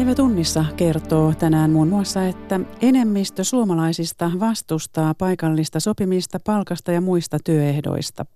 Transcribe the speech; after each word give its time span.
Päivätunnissa 0.00 0.64
kertoo 0.76 1.34
tänään 1.38 1.70
muun 1.70 1.88
muassa, 1.88 2.26
että 2.26 2.60
enemmistö 2.82 3.44
suomalaisista 3.44 4.30
vastustaa 4.40 5.14
paikallista 5.14 5.80
sopimista 5.80 6.38
palkasta 6.46 6.92
ja 6.92 7.00
muista 7.00 7.38
työehdoista. 7.44 8.26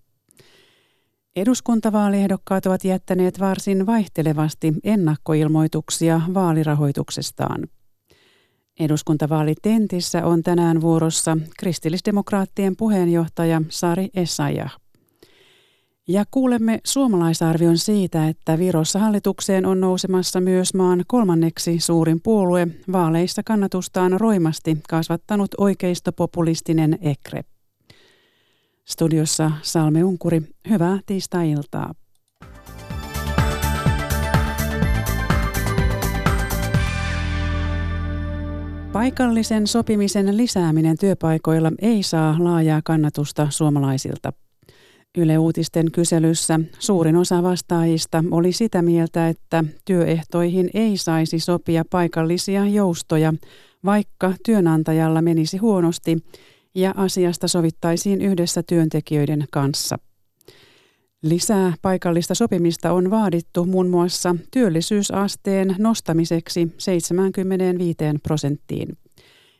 Eduskuntavaaliehdokkaat 1.36 2.66
ovat 2.66 2.84
jättäneet 2.84 3.40
varsin 3.40 3.86
vaihtelevasti 3.86 4.72
ennakkoilmoituksia 4.84 6.20
vaalirahoituksestaan. 6.34 7.68
Eduskuntavaalitentissä 8.80 10.26
on 10.26 10.42
tänään 10.42 10.80
vuorossa 10.80 11.38
kristillisdemokraattien 11.58 12.76
puheenjohtaja 12.76 13.62
Sari 13.68 14.08
Essayah. 14.14 14.83
Ja 16.08 16.24
kuulemme 16.30 16.80
suomalaisarvion 16.84 17.78
siitä, 17.78 18.28
että 18.28 18.58
Virossa 18.58 18.98
hallitukseen 18.98 19.66
on 19.66 19.80
nousemassa 19.80 20.40
myös 20.40 20.74
maan 20.74 21.04
kolmanneksi 21.06 21.80
suurin 21.80 22.20
puolue, 22.20 22.66
vaaleissa 22.92 23.42
kannatustaan 23.42 24.20
roimasti 24.20 24.78
kasvattanut 24.88 25.50
oikeistopopulistinen 25.58 26.98
EKRE. 27.00 27.44
Studiossa 28.84 29.50
Salme 29.62 30.04
Unkuri, 30.04 30.42
hyvää 30.68 30.98
tiistai-iltaa. 31.06 31.94
Paikallisen 38.92 39.66
sopimisen 39.66 40.36
lisääminen 40.36 40.98
työpaikoilla 40.98 41.72
ei 41.82 42.02
saa 42.02 42.36
laajaa 42.38 42.80
kannatusta 42.84 43.46
suomalaisilta. 43.50 44.32
Yle 45.18 45.38
Uutisten 45.38 45.90
kyselyssä 45.90 46.60
suurin 46.78 47.16
osa 47.16 47.42
vastaajista 47.42 48.24
oli 48.30 48.52
sitä 48.52 48.82
mieltä, 48.82 49.28
että 49.28 49.64
työehtoihin 49.84 50.70
ei 50.74 50.96
saisi 50.96 51.40
sopia 51.40 51.84
paikallisia 51.90 52.66
joustoja, 52.66 53.34
vaikka 53.84 54.34
työnantajalla 54.44 55.22
menisi 55.22 55.56
huonosti 55.56 56.18
ja 56.74 56.94
asiasta 56.96 57.48
sovittaisiin 57.48 58.22
yhdessä 58.22 58.62
työntekijöiden 58.62 59.44
kanssa. 59.50 59.98
Lisää 61.22 61.74
paikallista 61.82 62.34
sopimista 62.34 62.92
on 62.92 63.10
vaadittu 63.10 63.64
muun 63.64 63.88
muassa 63.88 64.36
työllisyysasteen 64.50 65.74
nostamiseksi 65.78 66.74
75 66.78 67.96
prosenttiin. 68.22 68.88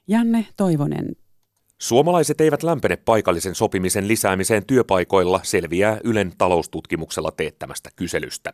Janne 0.08 0.46
Toivonen. 0.56 1.23
Suomalaiset 1.84 2.40
eivät 2.40 2.62
lämpene 2.62 2.96
paikallisen 2.96 3.54
sopimisen 3.54 4.08
lisäämiseen 4.08 4.66
työpaikoilla, 4.66 5.40
selviää 5.42 6.00
Ylen 6.04 6.32
taloustutkimuksella 6.38 7.30
teettämästä 7.30 7.90
kyselystä. 7.96 8.52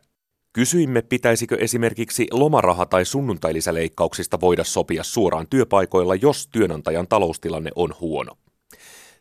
Kysyimme, 0.52 1.02
pitäisikö 1.02 1.56
esimerkiksi 1.60 2.26
lomaraha- 2.32 2.86
tai 2.86 3.04
sunnuntailisäleikkauksista 3.04 4.40
voida 4.40 4.64
sopia 4.64 5.04
suoraan 5.04 5.46
työpaikoilla, 5.50 6.14
jos 6.14 6.48
työnantajan 6.52 7.08
taloustilanne 7.08 7.70
on 7.76 7.94
huono. 8.00 8.32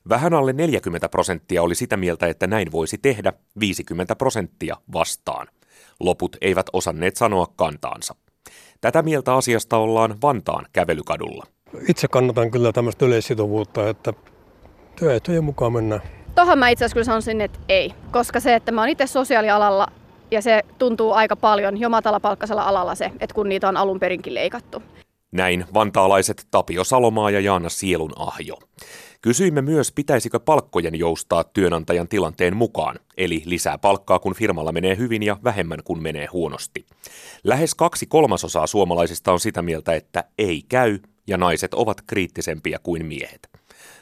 Vähän 0.09 0.33
alle 0.33 0.53
40 0.53 1.09
prosenttia 1.09 1.63
oli 1.63 1.75
sitä 1.75 1.97
mieltä, 1.97 2.27
että 2.27 2.47
näin 2.47 2.71
voisi 2.71 2.97
tehdä, 2.97 3.33
50 3.59 4.15
prosenttia 4.15 4.77
vastaan. 4.93 5.47
Loput 5.99 6.37
eivät 6.41 6.65
osanneet 6.73 7.15
sanoa 7.15 7.47
kantaansa. 7.55 8.15
Tätä 8.81 9.02
mieltä 9.02 9.33
asiasta 9.35 9.77
ollaan 9.77 10.17
Vantaan 10.21 10.65
kävelykadulla. 10.73 11.45
Itse 11.89 12.08
kannatan 12.08 12.52
kyllä 12.52 12.72
tämmöistä 12.72 13.06
yleissitovuutta, 13.06 13.89
että 13.89 14.14
työehtojen 14.95 15.44
mukaan 15.44 15.73
mennään. 15.73 16.02
Tuohon 16.36 16.59
mä 16.59 16.70
itse 16.70 16.86
asiassa 16.86 16.94
kyllä 16.94 17.06
sanoisin, 17.06 17.42
että 17.42 17.59
ei. 17.70 17.94
Koska 18.11 18.39
se, 18.39 18.56
että 18.56 18.72
mä 18.72 18.81
oon 18.81 18.89
itse 18.89 19.08
sosiaalialalla 19.08 19.88
ja 20.31 20.42
se 20.42 20.61
tuntuu 20.78 21.14
aika 21.14 21.36
paljon 21.36 21.80
jo 21.80 21.89
matalapalkkaisella 21.89 22.64
alalla 22.64 22.95
se, 22.95 23.11
että 23.20 23.34
kun 23.34 23.50
niitä 23.50 23.70
on 23.70 23.78
alun 23.78 24.00
perinkin 24.00 24.34
leikattu. 24.34 24.83
Näin 25.32 25.66
vantaalaiset 25.73 26.48
Tapio 26.52 26.83
Salomaa 26.83 27.32
ja 27.32 27.39
Jaana 27.39 27.70
Sielun 27.70 28.14
ahjo. 28.16 28.58
Kysyimme 29.22 29.61
myös, 29.61 29.92
pitäisikö 29.92 30.39
palkkojen 30.39 30.99
joustaa 30.99 31.43
työnantajan 31.43 32.08
tilanteen 32.08 32.55
mukaan, 32.55 32.99
eli 33.17 33.42
lisää 33.45 33.77
palkkaa 33.77 34.20
kun 34.20 34.36
firmalla 34.36 34.72
menee 34.72 34.98
hyvin 34.98 35.23
ja 35.23 35.38
vähemmän 35.43 35.80
kun 35.83 36.02
menee 36.02 36.26
huonosti. 36.26 36.86
Lähes 37.43 37.76
kaksi 37.76 38.05
kolmasosaa 38.05 38.67
suomalaisista 38.67 39.32
on 39.32 39.39
sitä 39.39 39.61
mieltä, 39.61 39.93
että 39.93 40.23
ei 40.38 40.61
käy, 40.70 40.99
ja 41.30 41.38
naiset 41.38 41.73
ovat 41.73 42.02
kriittisempiä 42.08 42.80
kuin 42.84 43.06
miehet. 43.06 43.50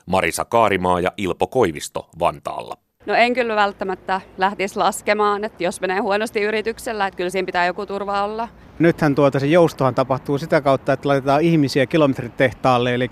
Marisa 0.05 0.45
Kaarimaa 0.45 0.99
ja 0.99 1.11
Ilpo 1.17 1.47
Koivisto 1.47 2.09
Vantaalla. 2.19 2.77
No 3.05 3.13
en 3.13 3.33
kyllä 3.33 3.55
välttämättä 3.55 4.21
lähtisi 4.37 4.75
laskemaan, 4.77 5.43
että 5.43 5.63
jos 5.63 5.81
menee 5.81 5.99
huonosti 5.99 6.41
yrityksellä, 6.41 7.07
että 7.07 7.17
kyllä 7.17 7.29
siinä 7.29 7.45
pitää 7.45 7.65
joku 7.65 7.85
turva 7.85 8.23
olla. 8.23 8.49
Nythän 8.79 9.15
tuota 9.15 9.39
se 9.39 9.47
joustohan 9.47 9.95
tapahtuu 9.95 10.37
sitä 10.37 10.61
kautta, 10.61 10.93
että 10.93 11.07
laitetaan 11.07 11.41
ihmisiä 11.41 11.85
kilometritehtaalle, 11.85 12.93
eli 12.93 13.11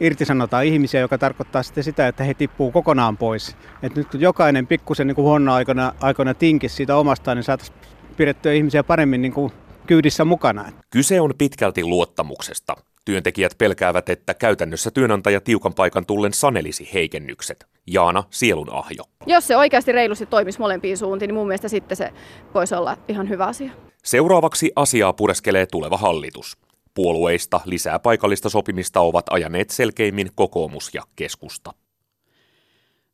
irtisanotaan 0.00 0.64
ihmisiä, 0.64 1.00
joka 1.00 1.18
tarkoittaa 1.18 1.62
sitten 1.62 1.84
sitä, 1.84 2.08
että 2.08 2.24
he 2.24 2.34
tippuu 2.34 2.72
kokonaan 2.72 3.16
pois. 3.16 3.56
Et 3.82 3.96
nyt 3.96 4.08
kun 4.08 4.20
jokainen 4.20 4.66
pikkusen 4.66 5.06
niin 5.06 5.16
huono 5.16 5.54
aikana, 5.54 5.92
aikana 6.00 6.34
tinkisi 6.34 6.74
siitä 6.74 6.96
omastaan, 6.96 7.36
niin 7.36 7.44
saataisiin 7.44 7.78
pidettyä 8.16 8.52
ihmisiä 8.52 8.82
paremmin 8.82 9.22
niin 9.22 9.32
kuin 9.32 9.52
kyydissä 9.86 10.24
mukana. 10.24 10.72
Kyse 10.90 11.20
on 11.20 11.32
pitkälti 11.38 11.84
luottamuksesta. 11.84 12.76
Työntekijät 13.08 13.58
pelkäävät, 13.58 14.08
että 14.08 14.34
käytännössä 14.34 14.90
työnantaja 14.90 15.40
tiukan 15.40 15.74
paikan 15.74 16.06
tullen 16.06 16.32
sanelisi 16.32 16.90
heikennykset. 16.94 17.66
Jaana 17.86 18.24
Sielun 18.30 18.72
ahjo. 18.72 19.04
Jos 19.26 19.46
se 19.46 19.56
oikeasti 19.56 19.92
reilusti 19.92 20.26
toimisi 20.26 20.58
molempiin 20.58 20.98
suuntiin, 20.98 21.28
niin 21.28 21.34
mun 21.34 21.46
mielestä 21.46 21.68
sitten 21.68 21.96
se 21.96 22.12
voisi 22.54 22.74
olla 22.74 22.96
ihan 23.08 23.28
hyvä 23.28 23.46
asia. 23.46 23.70
Seuraavaksi 24.04 24.72
asiaa 24.76 25.12
pureskelee 25.12 25.66
tuleva 25.66 25.96
hallitus. 25.96 26.58
Puolueista 26.94 27.60
lisää 27.64 27.98
paikallista 27.98 28.48
sopimista 28.48 29.00
ovat 29.00 29.26
ajaneet 29.30 29.70
selkeimmin 29.70 30.28
kokoomus 30.34 30.90
ja 30.94 31.02
keskusta. 31.16 31.74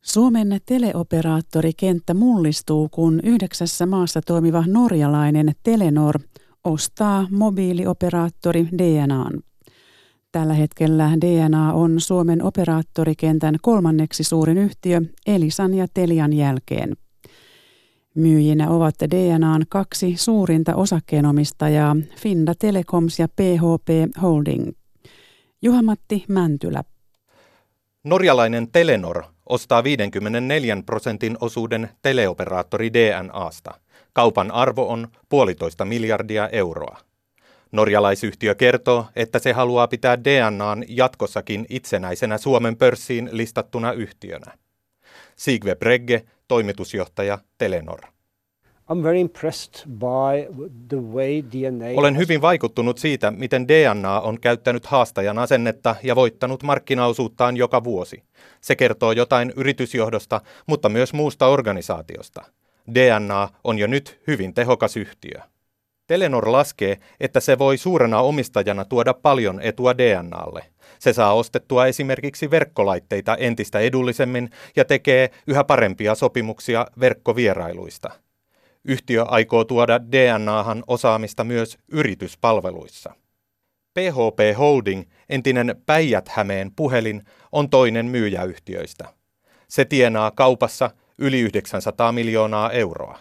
Suomen 0.02 0.58
teleoperaattorikenttä 0.66 2.14
mullistuu, 2.14 2.88
kun 2.88 3.20
yhdeksässä 3.22 3.86
maassa 3.86 4.20
toimiva 4.26 4.64
norjalainen 4.66 5.52
Telenor 5.62 6.18
ostaa 6.64 7.26
mobiilioperaattori 7.30 8.68
DNAn. 8.78 9.42
Tällä 10.34 10.54
hetkellä 10.54 11.10
DNA 11.20 11.72
on 11.72 12.00
Suomen 12.00 12.42
operaattorikentän 12.42 13.54
kolmanneksi 13.62 14.24
suurin 14.24 14.58
yhtiö 14.58 15.00
Elisan 15.26 15.74
ja 15.74 15.86
Telian 15.94 16.32
jälkeen. 16.32 16.96
Myyjinä 18.14 18.70
ovat 18.70 18.94
DNAn 19.10 19.62
kaksi 19.68 20.16
suurinta 20.16 20.74
osakkeenomistajaa, 20.74 21.96
Finda 22.16 22.54
Telecoms 22.58 23.18
ja 23.18 23.28
PHP 23.28 24.18
Holding. 24.22 24.70
Juhamatti 25.62 26.24
Mäntylä. 26.28 26.84
Norjalainen 28.04 28.68
Telenor 28.72 29.22
ostaa 29.46 29.84
54 29.84 30.82
prosentin 30.86 31.36
osuuden 31.40 31.88
teleoperaattori 32.02 32.92
DNAsta. 32.92 33.74
Kaupan 34.12 34.50
arvo 34.50 34.88
on 34.88 35.08
puolitoista 35.28 35.84
miljardia 35.84 36.48
euroa. 36.48 36.98
Norjalaisyhtiö 37.74 38.54
kertoo, 38.54 39.06
että 39.16 39.38
se 39.38 39.52
haluaa 39.52 39.88
pitää 39.88 40.24
DNAn 40.24 40.84
jatkossakin 40.88 41.66
itsenäisenä 41.68 42.38
Suomen 42.38 42.76
pörssiin 42.76 43.28
listattuna 43.32 43.92
yhtiönä. 43.92 44.52
Sigve 45.36 45.74
Bregge, 45.74 46.24
toimitusjohtaja 46.48 47.38
Telenor. 47.58 48.00
I'm 48.92 49.02
very 49.02 49.18
impressed 49.18 49.86
by 49.88 50.54
the 50.88 50.96
way 50.96 51.42
DNA 51.52 51.84
Olen 51.96 52.16
hyvin 52.16 52.42
vaikuttunut 52.42 52.98
siitä, 52.98 53.30
miten 53.30 53.68
DNA 53.68 54.20
on 54.20 54.40
käyttänyt 54.40 54.86
haastajan 54.86 55.38
asennetta 55.38 55.96
ja 56.02 56.16
voittanut 56.16 56.62
markkinaosuuttaan 56.62 57.56
joka 57.56 57.84
vuosi. 57.84 58.22
Se 58.60 58.76
kertoo 58.76 59.12
jotain 59.12 59.52
yritysjohdosta, 59.56 60.40
mutta 60.66 60.88
myös 60.88 61.12
muusta 61.12 61.46
organisaatiosta. 61.46 62.44
DNA 62.94 63.48
on 63.64 63.78
jo 63.78 63.86
nyt 63.86 64.20
hyvin 64.26 64.54
tehokas 64.54 64.96
yhtiö. 64.96 65.40
Telenor 66.06 66.52
laskee, 66.52 66.98
että 67.20 67.40
se 67.40 67.58
voi 67.58 67.76
suurena 67.76 68.20
omistajana 68.20 68.84
tuoda 68.84 69.14
paljon 69.14 69.60
etua 69.60 69.98
DNAlle. 69.98 70.64
Se 70.98 71.12
saa 71.12 71.34
ostettua 71.34 71.86
esimerkiksi 71.86 72.50
verkkolaitteita 72.50 73.36
entistä 73.36 73.78
edullisemmin 73.78 74.50
ja 74.76 74.84
tekee 74.84 75.30
yhä 75.46 75.64
parempia 75.64 76.14
sopimuksia 76.14 76.86
verkkovierailuista. 77.00 78.10
Yhtiö 78.84 79.24
aikoo 79.24 79.64
tuoda 79.64 80.00
DNAhan 80.12 80.84
osaamista 80.86 81.44
myös 81.44 81.78
yrityspalveluissa. 81.92 83.14
PHP 83.94 84.58
Holding, 84.58 85.02
entinen 85.28 85.76
Päijät-Hämeen 85.86 86.70
puhelin, 86.76 87.22
on 87.52 87.70
toinen 87.70 88.06
myyjäyhtiöistä. 88.06 89.08
Se 89.68 89.84
tienaa 89.84 90.30
kaupassa 90.30 90.90
yli 91.18 91.40
900 91.40 92.12
miljoonaa 92.12 92.70
euroa. 92.70 93.18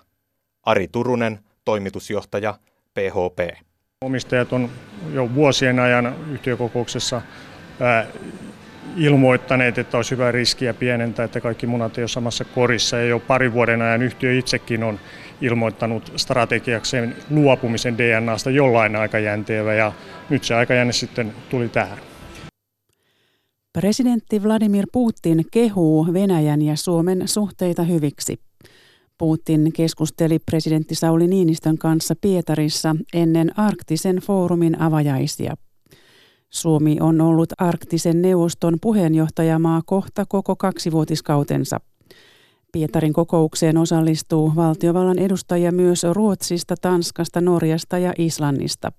Ari 0.64 0.88
Turunen, 0.88 1.40
toimitusjohtaja 1.66 2.56
PHP. 2.94 3.58
Omistajat 4.02 4.54
on 4.54 4.70
jo 5.14 5.36
vuosien 5.36 5.80
ajan 5.80 6.16
yhtiökokouksessa 6.32 7.22
ilmoittaneet, 8.98 9.78
että 9.78 9.98
olisi 9.98 10.12
hyvä 10.12 10.32
riskiä 10.32 10.74
pienentää, 10.74 11.26
että 11.26 11.42
kaikki 11.42 11.68
munat 11.68 11.98
ei 11.98 12.02
ole 12.02 12.08
samassa 12.08 12.46
korissa. 12.46 12.98
Ja 12.98 13.06
jo 13.06 13.20
pari 13.20 13.54
vuoden 13.54 13.82
ajan 13.82 14.02
yhtiö 14.02 14.34
itsekin 14.38 14.84
on 14.84 15.00
ilmoittanut 15.42 16.14
strategiakseen 16.16 17.16
luopumisen 17.30 17.98
DNAsta 17.98 18.50
jollain 18.50 18.96
aikajänteellä 18.96 19.74
ja 19.74 19.92
nyt 20.30 20.44
se 20.44 20.56
aikajänne 20.56 20.94
sitten 20.94 21.34
tuli 21.50 21.70
tähän. 21.70 21.98
Presidentti 23.74 24.44
Vladimir 24.44 24.86
Putin 24.92 25.46
kehuu 25.52 26.14
Venäjän 26.14 26.62
ja 26.62 26.76
Suomen 26.76 27.28
suhteita 27.28 27.84
hyviksi. 27.84 28.40
Putin 29.18 29.74
keskusteli 29.74 30.40
presidentti 30.40 30.96
Sauli 30.96 31.28
Niinistön 31.28 31.78
kanssa 31.78 32.16
Pietarissa 32.22 32.96
ennen 33.14 33.60
arktisen 33.60 34.16
foorumin 34.16 34.82
avajaisia. 34.82 35.56
Suomi 36.50 36.98
on 37.00 37.22
ollut 37.22 37.50
arktisen 37.58 38.22
neuvoston 38.22 38.78
puheenjohtajamaa 38.82 39.82
kohta 39.86 40.26
koko 40.30 40.56
kaksivuotiskautensa. 40.56 41.80
Pietarin 42.72 43.14
kokoukseen 43.14 43.78
osallistuu 43.78 44.52
valtiovallan 44.56 45.20
edustajia 45.20 45.72
myös 45.72 46.04
Ruotsista, 46.12 46.76
Tanskasta, 46.82 47.42
Norjasta 47.42 47.98
ja 47.98 48.14
Islannista. 48.18 48.92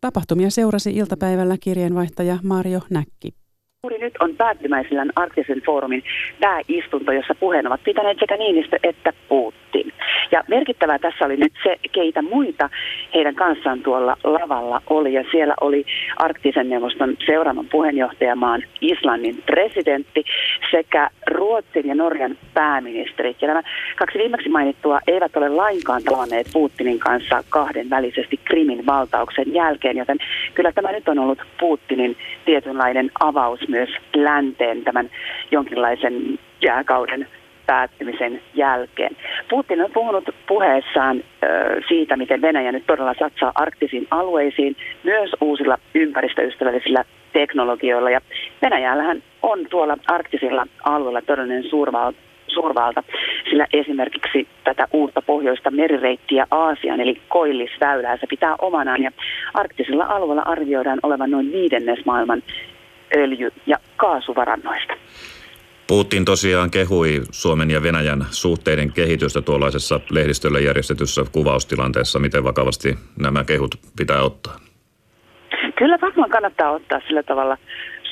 Tapahtumia 0.00 0.50
seurasi 0.50 0.90
iltapäivällä 0.90 1.56
kirjeenvaihtaja 1.60 2.38
Mario 2.42 2.80
Näkki. 2.90 3.41
Juuri 3.86 3.98
nyt 3.98 4.16
on 4.20 4.36
päättymäisillään 4.36 5.12
arktisen 5.16 5.62
foorumin 5.66 6.02
pääistunto, 6.40 7.12
jossa 7.12 7.34
puheen 7.40 7.66
ovat 7.66 7.84
pitäneet 7.84 8.18
sekä 8.20 8.36
Niinistö 8.36 8.78
että 8.82 9.12
Putin. 9.28 9.61
Ja 10.30 10.44
merkittävää 10.48 10.98
tässä 10.98 11.24
oli 11.24 11.36
nyt 11.36 11.52
se, 11.62 11.76
keitä 11.92 12.22
muita 12.22 12.70
heidän 13.14 13.34
kanssaan 13.34 13.80
tuolla 13.82 14.16
lavalla 14.24 14.82
oli. 14.90 15.12
Ja 15.12 15.24
siellä 15.30 15.54
oli 15.60 15.84
arktisen 16.16 16.68
neuvoston 16.68 17.16
seuraavan 17.26 17.66
puheenjohtajamaan 17.70 18.62
Islannin 18.80 19.42
presidentti 19.46 20.24
sekä 20.70 21.10
Ruotsin 21.26 21.86
ja 21.86 21.94
Norjan 21.94 22.36
pääministerit. 22.54 23.42
Ja 23.42 23.48
nämä 23.48 23.62
kaksi 23.96 24.18
viimeksi 24.18 24.48
mainittua 24.48 25.00
eivät 25.06 25.36
ole 25.36 25.48
lainkaan 25.48 26.02
tavanneet 26.02 26.46
Putinin 26.52 26.98
kanssa 26.98 27.44
kahden 27.48 27.90
välisesti 27.90 28.40
Krimin 28.44 28.86
valtauksen 28.86 29.54
jälkeen, 29.54 29.96
joten 29.96 30.18
kyllä 30.54 30.72
tämä 30.72 30.92
nyt 30.92 31.08
on 31.08 31.18
ollut 31.18 31.42
Putinin 31.60 32.16
tietynlainen 32.44 33.10
avaus 33.20 33.68
myös 33.68 33.90
länteen 34.14 34.84
tämän 34.84 35.10
jonkinlaisen 35.50 36.38
jääkauden 36.62 37.28
päättymisen 37.66 38.42
jälkeen. 38.54 39.16
Putin 39.50 39.80
on 39.80 39.90
puhunut 39.94 40.24
puheessaan 40.46 41.16
ö, 41.42 41.80
siitä, 41.88 42.16
miten 42.16 42.42
Venäjä 42.42 42.72
nyt 42.72 42.86
todella 42.86 43.14
satsaa 43.18 43.52
arktisiin 43.54 44.06
alueisiin 44.10 44.76
myös 45.02 45.30
uusilla 45.40 45.78
ympäristöystävällisillä 45.94 47.04
teknologioilla. 47.32 48.10
Ja 48.10 48.20
Venäjällähän 48.62 49.22
on 49.42 49.66
tuolla 49.70 49.96
arktisilla 50.06 50.66
alueilla 50.84 51.22
todellinen 51.22 51.64
suurvalta 51.70 52.18
suurvalta, 52.54 53.02
sillä 53.50 53.66
esimerkiksi 53.72 54.48
tätä 54.64 54.88
uutta 54.92 55.22
pohjoista 55.22 55.70
merireittiä 55.70 56.46
Aasian, 56.50 57.00
eli 57.00 57.20
koillisväylää, 57.28 58.16
se 58.16 58.26
pitää 58.26 58.54
omanaan, 58.58 59.02
ja 59.02 59.10
arktisilla 59.54 60.04
alueilla 60.04 60.42
arvioidaan 60.42 60.98
olevan 61.02 61.30
noin 61.30 61.52
viidennes 61.52 62.04
maailman 62.04 62.42
öljy- 63.16 63.52
ja 63.66 63.76
kaasuvarannoista. 63.96 64.94
Putin 65.92 66.24
tosiaan 66.24 66.70
kehui 66.70 67.20
Suomen 67.30 67.70
ja 67.70 67.82
Venäjän 67.82 68.24
suhteiden 68.30 68.92
kehitystä 68.92 69.42
tuollaisessa 69.42 70.00
lehdistölle 70.10 70.60
järjestetyssä 70.60 71.24
kuvaustilanteessa. 71.32 72.18
Miten 72.18 72.44
vakavasti 72.44 72.98
nämä 73.20 73.44
kehut 73.44 73.74
pitää 73.96 74.22
ottaa? 74.22 74.56
Kyllä 75.78 75.98
varmaan 76.02 76.30
kannattaa 76.30 76.70
ottaa 76.70 77.00
sillä 77.06 77.22
tavalla 77.22 77.56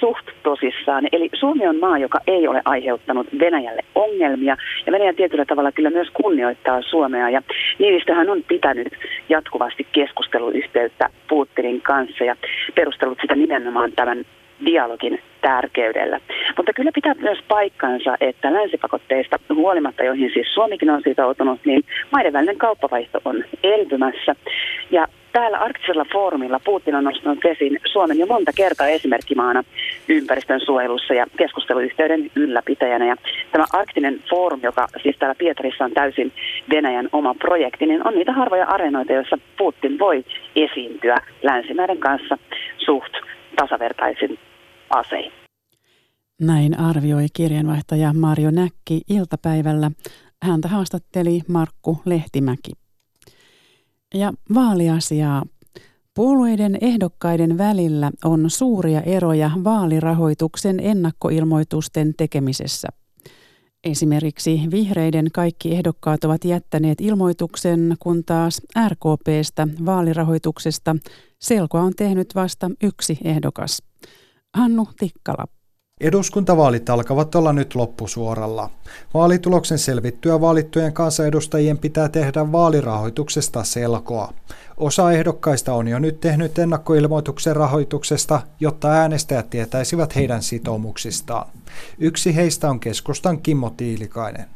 suht 0.01 0.27
tosissaan. 0.43 1.09
Eli 1.13 1.29
Suomi 1.41 1.67
on 1.67 1.77
maa, 1.77 1.99
joka 1.99 2.19
ei 2.27 2.49
ole 2.49 2.63
aiheuttanut 2.65 3.27
Venäjälle 3.39 3.83
ongelmia. 3.95 4.57
Ja 4.87 4.93
Venäjä 4.93 5.13
tietyllä 5.13 5.45
tavalla 5.45 5.73
kyllä 5.73 5.91
myös 5.91 6.09
kunnioittaa 6.23 6.83
Suomea. 6.83 7.31
Ja 7.31 7.43
Niinistöhän 7.79 8.31
on 8.31 8.43
pitänyt 8.49 8.89
jatkuvasti 9.29 9.87
keskusteluyhteyttä 9.93 11.09
Putinin 11.29 11.83
kanssa 11.83 12.25
ja 12.25 12.37
perustellut 12.75 13.19
sitä 13.23 13.35
nimenomaan 13.35 13.93
tämän 13.93 14.25
dialogin 14.67 15.21
tärkeydellä. 15.41 16.21
Mutta 16.57 16.73
kyllä 16.73 16.91
pitää 16.95 17.15
myös 17.21 17.39
paikkansa, 17.49 18.17
että 18.21 18.53
länsipakotteista 18.53 19.39
huolimatta, 19.55 20.05
joihin 20.05 20.31
siis 20.35 20.55
Suomikin 20.55 20.91
on 20.91 21.03
sitoutunut, 21.05 21.61
niin 21.65 21.83
maiden 22.11 22.33
välinen 22.33 22.59
kauppavaihto 22.59 23.21
on 23.25 23.45
elpymässä. 23.63 24.37
Ja 24.91 25.07
täällä 25.33 25.59
arktisella 25.59 26.05
foorumilla 26.13 26.61
Putin 26.65 26.95
on 26.95 27.05
nostanut 27.05 27.45
esiin 27.45 27.81
Suomen 27.85 28.19
jo 28.19 28.27
monta 28.27 28.53
kertaa 28.57 28.87
esimerkkimaana 28.87 29.65
ympäristön 30.09 30.61
suojelussa 30.61 31.15
ja 31.15 31.27
keskusteluyhteyden 31.37 32.31
ylläpitäjänä. 32.37 33.07
Ja 33.07 33.17
tämä 33.53 33.65
arktinen 33.73 34.21
foorumi, 34.31 34.63
joka 34.63 34.87
siis 35.03 35.17
täällä 35.19 35.35
Pietarissa 35.35 35.85
on 35.85 35.93
täysin 35.93 36.33
Venäjän 36.71 37.09
oma 37.13 37.35
projekti, 37.35 37.87
niin 37.87 38.07
on 38.07 38.15
niitä 38.15 38.33
harvoja 38.33 38.67
areenoita, 38.67 39.13
joissa 39.13 39.39
Putin 39.59 39.99
voi 39.99 40.25
esiintyä 40.57 41.17
länsimäiden 41.43 41.99
kanssa 41.99 42.39
suht 42.79 43.13
tasavertaisin 43.57 44.39
asein. 44.91 45.33
Näin 46.41 46.79
arvioi 46.79 47.27
kirjanvaihtaja 47.33 48.13
Mario 48.13 48.51
Näkki 48.51 49.01
iltapäivällä. 49.09 49.91
Häntä 50.43 50.69
haastatteli 50.69 51.41
Markku 51.49 52.03
Lehtimäki. 52.05 52.73
Ja 54.15 54.33
vaaliasiaa. 54.55 55.43
Puolueiden 56.15 56.79
ehdokkaiden 56.81 57.59
välillä 57.59 58.11
on 58.25 58.51
suuria 58.51 59.01
eroja 59.01 59.51
vaalirahoituksen 59.65 60.81
ennakkoilmoitusten 60.81 62.15
tekemisessä. 62.17 62.89
Esimerkiksi 63.85 64.61
vihreiden 64.71 65.27
kaikki 65.33 65.75
ehdokkaat 65.75 66.25
ovat 66.25 66.45
jättäneet 66.45 67.01
ilmoituksen, 67.01 67.97
kun 67.99 68.25
taas 68.25 68.63
RKPstä 68.89 69.69
vaalirahoituksesta 69.87 70.97
selkoa 71.39 71.83
on 71.83 71.93
tehnyt 71.97 72.35
vasta 72.35 72.71
yksi 72.83 73.19
ehdokas. 73.25 73.83
Hannu 74.57 74.89
Tikkala. 74.99 75.45
Eduskuntavaalit 76.01 76.91
alkavat 76.91 77.35
olla 77.35 77.53
nyt 77.53 77.75
loppusuoralla. 77.75 78.71
Vaalituloksen 79.15 79.79
selvittyä 79.79 80.41
valittujen 80.41 80.93
kansanedustajien 80.93 81.79
pitää 81.79 82.09
tehdä 82.09 82.53
vaalirahoituksesta 82.53 83.65
selkoa. 83.65 84.33
Osa 84.77 85.13
ehdokkaista 85.13 85.75
on 85.75 85.89
jo 85.89 85.99
nyt 85.99 86.21
tehnyt 86.21 86.59
ennakkoilmoituksen 86.59 87.57
rahoituksesta, 87.57 88.41
jotta 88.61 88.89
äänestäjät 88.89 89.51
tietäisivät 89.51 90.17
heidän 90.17 90.43
sitoumuksistaan. 90.43 91.47
Yksi 91.99 92.37
heistä 92.37 92.71
on 92.71 92.81
keskustan 92.81 93.41
Kimmo 93.43 93.71
Tiilikainen. 93.77 94.47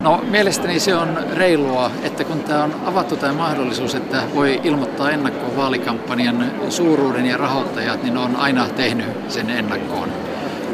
No 0.00 0.24
mielestäni 0.30 0.80
se 0.80 0.94
on 0.94 1.18
reilua, 1.32 1.90
että 2.02 2.24
kun 2.24 2.42
tämä 2.42 2.64
on 2.64 2.74
avattu 2.84 3.16
tämä 3.16 3.32
mahdollisuus, 3.32 3.94
että 3.94 4.22
voi 4.34 4.60
ilmoittaa 4.64 5.10
ennakkoon 5.10 5.56
vaalikampanjan 5.56 6.52
suuruuden 6.68 7.26
ja 7.26 7.36
rahoittajat, 7.36 8.02
niin 8.02 8.16
on 8.16 8.36
aina 8.36 8.68
tehnyt 8.68 9.06
sen 9.28 9.50
ennakkoon. 9.50 10.08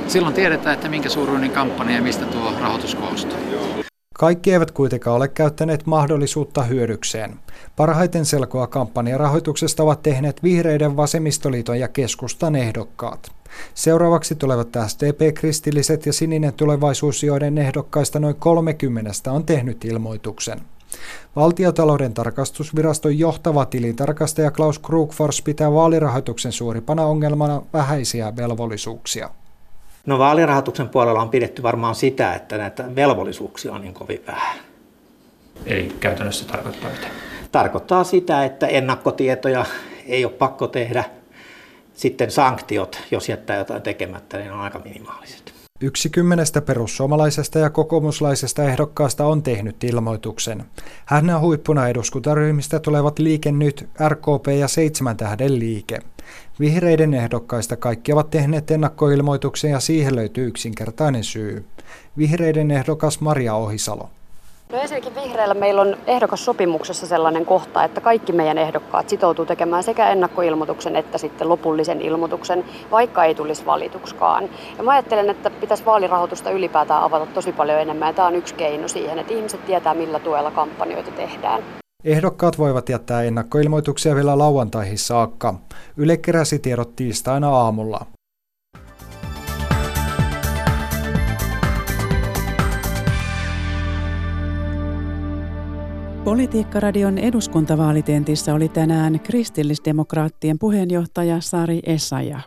Silloin 0.08 0.34
tiedetään, 0.34 0.74
että 0.74 0.88
minkä 0.88 1.08
suuruinen 1.08 1.50
kampanja 1.50 1.96
ja 1.96 2.02
mistä 2.02 2.24
tuo 2.26 2.52
rahoitus 2.60 2.94
koostuu. 2.94 3.38
Kaikki 4.18 4.52
eivät 4.52 4.70
kuitenkaan 4.70 5.16
ole 5.16 5.28
käyttäneet 5.28 5.86
mahdollisuutta 5.86 6.62
hyödykseen. 6.62 7.38
Parhaiten 7.76 8.24
selkoa 8.24 8.66
kampanjarahoituksesta 8.66 9.82
ovat 9.82 10.02
tehneet 10.02 10.42
vihreiden 10.42 10.96
vasemmistoliiton 10.96 11.80
ja 11.80 11.88
keskustan 11.88 12.56
ehdokkaat. 12.56 13.32
Seuraavaksi 13.74 14.34
tulevat 14.34 14.68
SDP, 14.86 15.34
kristilliset 15.34 16.06
ja 16.06 16.12
sininen 16.12 16.52
tulevaisuus, 16.52 17.22
joiden 17.22 17.58
ehdokkaista 17.58 18.20
noin 18.20 18.36
30 18.36 19.10
on 19.32 19.44
tehnyt 19.44 19.84
ilmoituksen. 19.84 20.60
Valtiotalouden 21.36 22.14
tarkastusviraston 22.14 23.18
johtava 23.18 23.64
tilintarkastaja 23.64 24.50
Klaus 24.50 24.78
Krugfors 24.78 25.42
pitää 25.42 25.72
vaalirahoituksen 25.72 26.52
suurimpana 26.52 27.04
ongelmana 27.04 27.62
vähäisiä 27.72 28.36
velvollisuuksia. 28.36 29.30
No 30.06 30.18
vaalirahoituksen 30.18 30.88
puolella 30.88 31.22
on 31.22 31.28
pidetty 31.28 31.62
varmaan 31.62 31.94
sitä, 31.94 32.34
että 32.34 32.58
näitä 32.58 32.94
velvollisuuksia 32.94 33.72
on 33.72 33.80
niin 33.80 33.94
kovin 33.94 34.22
vähän. 34.26 34.56
Eli 35.66 35.92
käytännössä 36.00 36.44
tarkoittaa 36.44 36.90
mitä? 36.90 37.06
Tarkoittaa 37.52 38.04
sitä, 38.04 38.44
että 38.44 38.66
ennakkotietoja 38.66 39.64
ei 40.06 40.24
ole 40.24 40.32
pakko 40.32 40.66
tehdä. 40.66 41.04
Sitten 41.94 42.30
sanktiot, 42.30 43.02
jos 43.10 43.28
jättää 43.28 43.56
jotain 43.56 43.82
tekemättä, 43.82 44.38
niin 44.38 44.52
on 44.52 44.60
aika 44.60 44.78
minimaaliset. 44.78 45.54
Yksi 45.80 46.10
kymmenestä 46.10 46.62
perussuomalaisesta 46.62 47.58
ja 47.58 47.70
kokoomuslaisesta 47.70 48.64
ehdokkaasta 48.64 49.24
on 49.26 49.42
tehnyt 49.42 49.84
ilmoituksen. 49.84 50.64
Hän 51.04 51.40
huippuna 51.40 51.88
eduskuntaryhmistä 51.88 52.80
tulevat 52.80 53.18
Liike 53.18 53.52
Nyt, 53.52 53.88
RKP 54.08 54.46
ja 54.58 54.68
Seitsemän 54.68 55.16
tähden 55.16 55.58
liike. 55.58 55.98
Vihreiden 56.60 57.14
ehdokkaista 57.14 57.76
kaikki 57.76 58.12
ovat 58.12 58.30
tehneet 58.30 58.70
ennakkoilmoituksen 58.70 59.70
ja 59.70 59.80
siihen 59.80 60.16
löytyy 60.16 60.46
yksinkertainen 60.46 61.24
syy. 61.24 61.64
Vihreiden 62.18 62.70
ehdokas 62.70 63.20
Maria 63.20 63.54
Ohisalo. 63.54 64.08
No 64.72 64.78
ensinnäkin 64.78 65.14
vihreillä 65.14 65.54
meillä 65.54 65.82
on 65.82 65.96
ehdokassopimuksessa 66.06 67.06
sellainen 67.06 67.46
kohta, 67.46 67.84
että 67.84 68.00
kaikki 68.00 68.32
meidän 68.32 68.58
ehdokkaat 68.58 69.08
sitoutuu 69.08 69.46
tekemään 69.46 69.82
sekä 69.82 70.08
ennakkoilmoituksen 70.10 70.96
että 70.96 71.18
sitten 71.18 71.48
lopullisen 71.48 72.02
ilmoituksen, 72.02 72.64
vaikka 72.90 73.24
ei 73.24 73.34
tulisi 73.34 73.66
valitukskaan. 73.66 74.48
Ja 74.76 74.82
mä 74.82 74.92
ajattelen, 74.92 75.30
että 75.30 75.50
pitäisi 75.50 75.84
vaalirahoitusta 75.84 76.50
ylipäätään 76.50 77.02
avata 77.02 77.26
tosi 77.26 77.52
paljon 77.52 77.80
enemmän 77.80 78.08
ja 78.08 78.12
tämä 78.12 78.28
on 78.28 78.36
yksi 78.36 78.54
keino 78.54 78.88
siihen, 78.88 79.18
että 79.18 79.34
ihmiset 79.34 79.66
tietää 79.66 79.94
millä 79.94 80.18
tuella 80.18 80.50
kampanjoita 80.50 81.10
tehdään. 81.10 81.62
Ehdokkaat 82.06 82.58
voivat 82.58 82.88
jättää 82.88 83.22
ennakkoilmoituksia 83.22 84.14
vielä 84.14 84.38
lauantaihin 84.38 84.98
saakka. 84.98 85.60
Yle 85.96 86.16
keräsi 86.16 86.58
tiedot 86.58 86.96
tiistaina 86.96 87.48
aamulla. 87.48 88.06
Politiikkaradion 96.24 97.18
eduskuntavaalitentissä 97.18 98.54
oli 98.54 98.68
tänään 98.68 99.20
kristillisdemokraattien 99.20 100.58
puheenjohtaja 100.58 101.40
Sari 101.40 101.80
Essaja. 101.86 102.40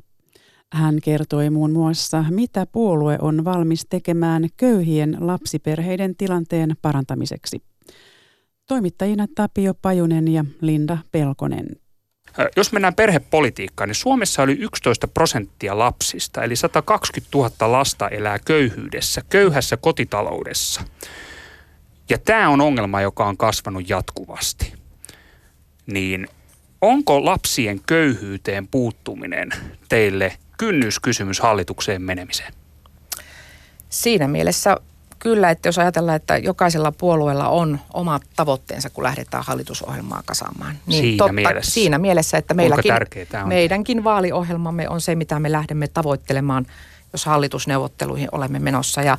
Hän 0.74 0.98
kertoi 1.04 1.50
muun 1.50 1.72
muassa, 1.72 2.25
mitä 2.30 2.66
puolue 2.72 3.18
on 3.22 3.46
valmis 3.46 3.86
tekemään 3.89 4.48
köyhien 4.58 5.18
lapsiperheiden 5.20 6.16
tilanteen 6.16 6.75
parantamiseksi. 6.82 7.69
Toimittajina 8.70 9.28
Tapio 9.36 9.74
Pajunen 9.74 10.28
ja 10.28 10.46
Linda 10.62 10.98
Pelkonen. 11.12 11.66
Jos 12.56 12.72
mennään 12.72 12.96
perhepolitiikkaan, 12.96 13.88
niin 13.88 13.96
Suomessa 13.96 14.42
oli 14.42 14.58
11 14.60 15.08
prosenttia 15.08 15.80
lapsista, 15.80 16.44
eli 16.44 16.56
120 16.56 17.38
000 17.38 17.72
lasta 17.72 18.08
elää 18.08 18.40
köyhyydessä, 18.40 19.22
köyhässä 19.30 19.78
kotitaloudessa. 19.78 20.82
Ja 22.10 22.18
tämä 22.18 22.50
on 22.50 22.62
ongelma, 22.62 23.02
joka 23.02 23.26
on 23.26 23.38
kasvanut 23.38 23.90
jatkuvasti. 23.90 24.74
Niin 25.86 26.28
onko 26.82 27.26
lapsien 27.26 27.80
köyhyyteen 27.86 28.68
puuttuminen 28.68 29.50
teille 29.90 30.38
kynnyskysymys 30.58 31.40
hallitukseen 31.40 32.02
menemiseen? 32.02 32.54
Siinä 33.90 34.28
mielessä 34.28 34.78
kyllä, 35.20 35.50
että 35.50 35.68
jos 35.68 35.80
ajatellaan, 35.80 36.16
että 36.16 36.38
jokaisella 36.38 36.92
puolueella 36.92 37.48
on 37.48 37.80
omat 37.94 38.22
tavoitteensa, 38.36 38.90
kun 38.90 39.04
lähdetään 39.04 39.44
hallitusohjelmaa 39.48 40.24
kasaamaan. 40.26 40.76
Niin 40.86 41.02
siinä 41.02 41.18
totta, 41.18 41.34
mielessä. 41.34 41.72
Siinä 41.72 41.98
mielessä, 41.98 42.38
että 42.38 42.54
meilläkin, 42.54 42.94
meidänkin 43.46 44.04
vaaliohjelmamme 44.04 44.90
on 44.90 45.02
se, 45.02 45.16
mitä 45.16 45.40
me 45.40 45.52
lähdemme 45.52 45.88
tavoittelemaan, 45.88 46.66
jos 47.14 47.26
hallitusneuvotteluihin 47.26 48.30
olemme 48.32 48.60
menossa. 48.60 49.02
Ja 49.02 49.18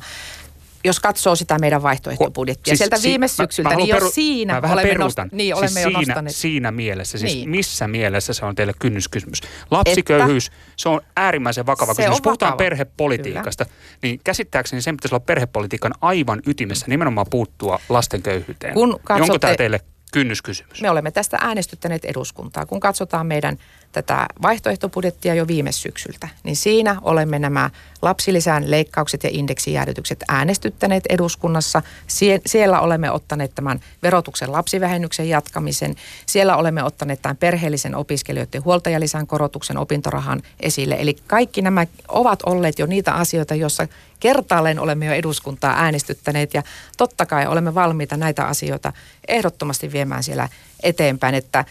jos 0.83 0.99
katsoo 0.99 1.35
sitä 1.35 1.59
meidän 1.59 1.83
vaihtoehtobudjettia 1.83 2.71
siis, 2.71 2.77
sieltä 2.77 2.97
si- 2.97 3.09
viime 3.09 3.27
syksyltä, 3.27 3.69
mä, 3.69 3.75
mä 3.75 3.81
niin 3.81 3.95
peru- 3.95 4.05
jos 4.05 4.15
siinä 4.15 4.57
olemme, 4.57 4.93
nost- 4.93 5.29
niin, 5.31 5.55
olemme 5.55 5.69
siis 5.69 5.83
jo 5.85 5.89
siinä, 5.89 5.99
nostaneet. 5.99 6.35
Siinä 6.35 6.71
mielessä, 6.71 7.17
siis 7.17 7.33
niin. 7.33 7.49
missä 7.49 7.87
mielessä 7.87 8.33
se 8.33 8.45
on 8.45 8.55
teille 8.55 8.73
kynnyskysymys? 8.79 9.41
Lapsiköyhyys, 9.71 10.47
että 10.47 10.57
se 10.75 10.89
on 10.89 11.01
äärimmäisen 11.15 11.65
vakava 11.65 11.93
se 11.93 11.97
kysymys. 12.01 12.15
Jos 12.17 12.21
puhutaan 12.21 12.49
vakava. 12.51 12.57
perhepolitiikasta, 12.57 13.65
Kyllä. 13.65 13.77
niin 14.01 14.19
käsittääkseni 14.23 14.81
sen 14.81 14.97
pitäisi 14.97 15.15
olla 15.15 15.23
perhepolitiikan 15.25 15.93
aivan 16.01 16.41
ytimessä 16.47 16.85
nimenomaan 16.89 17.27
puuttua 17.29 17.79
lasten 17.89 18.21
köyhyyteen. 18.21 18.73
Kun 18.73 18.99
katsotte, 19.03 19.23
Onko 19.23 19.39
tämä 19.39 19.55
teille 19.55 19.79
kynnyskysymys? 20.13 20.81
Me 20.81 20.89
olemme 20.89 21.11
tästä 21.11 21.37
äänestyttäneet 21.41 22.05
eduskuntaa. 22.05 22.65
Kun 22.65 22.79
katsotaan 22.79 23.27
meidän 23.27 23.57
tätä 23.91 24.27
vaihtoehtobudjettia 24.41 25.35
jo 25.35 25.47
viime 25.47 25.71
syksyltä, 25.71 26.27
niin 26.43 26.55
siinä 26.55 26.95
olemme 27.01 27.39
nämä 27.39 27.69
lapsilisään 28.01 28.71
leikkaukset 28.71 29.23
ja 29.23 29.29
indeksijäädytykset 29.33 30.23
äänestyttäneet 30.27 31.03
eduskunnassa. 31.09 31.81
Sie- 32.07 32.41
siellä 32.45 32.79
olemme 32.79 33.11
ottaneet 33.11 33.55
tämän 33.55 33.79
verotuksen 34.03 34.51
lapsivähennyksen 34.51 35.29
jatkamisen. 35.29 35.95
Siellä 36.25 36.57
olemme 36.57 36.83
ottaneet 36.83 37.21
tämän 37.21 37.37
perheellisen 37.37 37.95
opiskelijoiden 37.95 38.65
huoltajalisän 38.65 39.27
korotuksen 39.27 39.77
opintorahan 39.77 40.41
esille. 40.59 40.95
Eli 40.99 41.15
kaikki 41.27 41.61
nämä 41.61 41.85
ovat 42.07 42.39
olleet 42.45 42.79
jo 42.79 42.85
niitä 42.85 43.13
asioita, 43.13 43.55
joissa 43.55 43.87
kertaalleen 44.19 44.79
olemme 44.79 45.05
jo 45.05 45.13
eduskuntaa 45.13 45.73
äänestyttäneet 45.83 46.53
ja 46.53 46.63
totta 46.97 47.25
kai 47.25 47.47
olemme 47.47 47.75
valmiita 47.75 48.17
näitä 48.17 48.45
asioita 48.45 48.93
ehdottomasti 49.27 49.91
viemään 49.91 50.23
siellä 50.23 50.49
eteenpäin, 50.83 51.35
että 51.35 51.65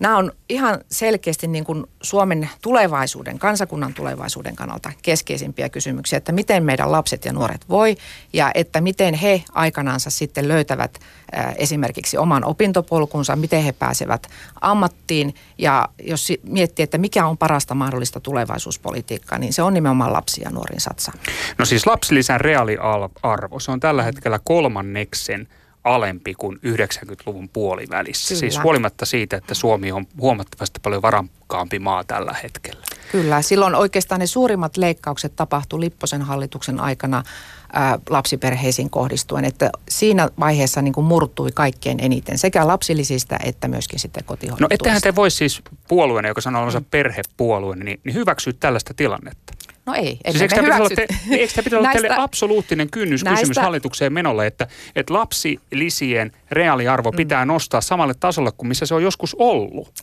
Nämä 0.00 0.16
on 0.16 0.32
ihan 0.48 0.80
selkeästi 0.90 1.46
niin 1.46 1.64
kuin 1.64 1.86
Suomen 2.02 2.50
tulevaisuuden, 2.62 3.38
kansakunnan 3.38 3.94
tulevaisuuden 3.94 4.56
kannalta 4.56 4.92
keskeisimpiä 5.02 5.68
kysymyksiä, 5.68 6.16
että 6.16 6.32
miten 6.32 6.62
meidän 6.62 6.92
lapset 6.92 7.24
ja 7.24 7.32
nuoret 7.32 7.68
voi 7.68 7.96
ja 8.32 8.50
että 8.54 8.80
miten 8.80 9.14
he 9.14 9.44
aikanaansa 9.52 10.10
sitten 10.10 10.48
löytävät 10.48 10.98
esimerkiksi 11.56 12.18
oman 12.18 12.44
opintopolkunsa, 12.44 13.36
miten 13.36 13.62
he 13.62 13.72
pääsevät 13.72 14.26
ammattiin 14.60 15.34
ja 15.58 15.88
jos 16.02 16.32
miettii, 16.42 16.82
että 16.82 16.98
mikä 16.98 17.26
on 17.26 17.38
parasta 17.38 17.74
mahdollista 17.74 18.20
tulevaisuuspolitiikkaa, 18.20 19.38
niin 19.38 19.52
se 19.52 19.62
on 19.62 19.74
nimenomaan 19.74 20.12
lapsia 20.12 20.44
ja 20.44 20.50
nuorin 20.50 20.80
satsa. 20.80 21.12
No 21.58 21.64
siis 21.64 21.86
lapsilisän 21.86 22.40
reaaliarvo, 22.40 23.60
se 23.60 23.70
on 23.72 23.80
tällä 23.80 24.02
hetkellä 24.02 24.40
kolmanneksen 24.44 25.48
alempi 25.86 26.34
kuin 26.34 26.56
90-luvun 26.56 27.48
puolivälissä. 27.48 28.28
Kyllä. 28.28 28.40
Siis 28.40 28.62
huolimatta 28.62 29.06
siitä, 29.06 29.36
että 29.36 29.54
Suomi 29.54 29.92
on 29.92 30.06
huomattavasti 30.20 30.80
paljon 30.82 31.02
varakkaampi 31.02 31.78
maa 31.78 32.04
tällä 32.04 32.34
hetkellä. 32.42 32.82
Kyllä, 33.12 33.42
silloin 33.42 33.74
oikeastaan 33.74 34.18
ne 34.20 34.26
suurimmat 34.26 34.76
leikkaukset 34.76 35.36
tapahtui 35.36 35.80
Lipposen 35.80 36.22
hallituksen 36.22 36.80
aikana 36.80 37.22
ää, 37.72 37.98
lapsiperheisiin 38.10 38.90
kohdistuen, 38.90 39.44
että 39.44 39.70
siinä 39.88 40.28
vaiheessa 40.40 40.82
niin 40.82 40.92
kuin 40.92 41.04
murtui 41.04 41.50
kaikkein 41.54 41.98
eniten 42.00 42.38
sekä 42.38 42.66
lapsilisistä 42.66 43.38
että 43.44 43.68
myöskin 43.68 43.98
sitten 43.98 44.24
kotihoidon 44.24 44.62
No 44.62 44.68
ettehän 44.70 45.02
te 45.02 45.14
voi 45.14 45.30
siis 45.30 45.62
puolueena, 45.88 46.28
joka 46.28 46.40
sanoo 46.40 46.60
olevansa 46.60 46.80
mm. 46.80 46.86
perhepuolue, 46.90 47.76
niin, 47.76 48.00
niin 48.04 48.14
hyväksyä 48.14 48.52
tällaista 48.60 48.94
tilannetta? 48.94 49.55
No 49.86 49.94
ei, 49.94 50.18
siis 50.30 50.42
eikö 50.42 50.54
tämä 50.54 50.68
pitäisi 50.68 50.94
te, 50.94 51.06
eikö 51.30 51.52
tämä 51.54 51.64
pitäisi 51.64 51.76
olla 51.76 51.92
teille 51.92 52.14
absoluuttinen 52.18 52.90
kynnys 52.90 53.24
näistä, 53.24 53.40
kysymys 53.40 53.56
hallitukseen 53.56 54.12
menolle, 54.12 54.46
että, 54.46 54.66
että 54.96 55.14
lapsilisien 55.14 56.32
reaaliarvo 56.50 57.10
mm. 57.10 57.16
pitää 57.16 57.44
nostaa 57.44 57.80
samalle 57.80 58.14
tasolle 58.20 58.52
kuin 58.52 58.68
missä 58.68 58.86
se 58.86 58.94
on 58.94 59.02
joskus 59.02 59.36
ollut? 59.38 60.02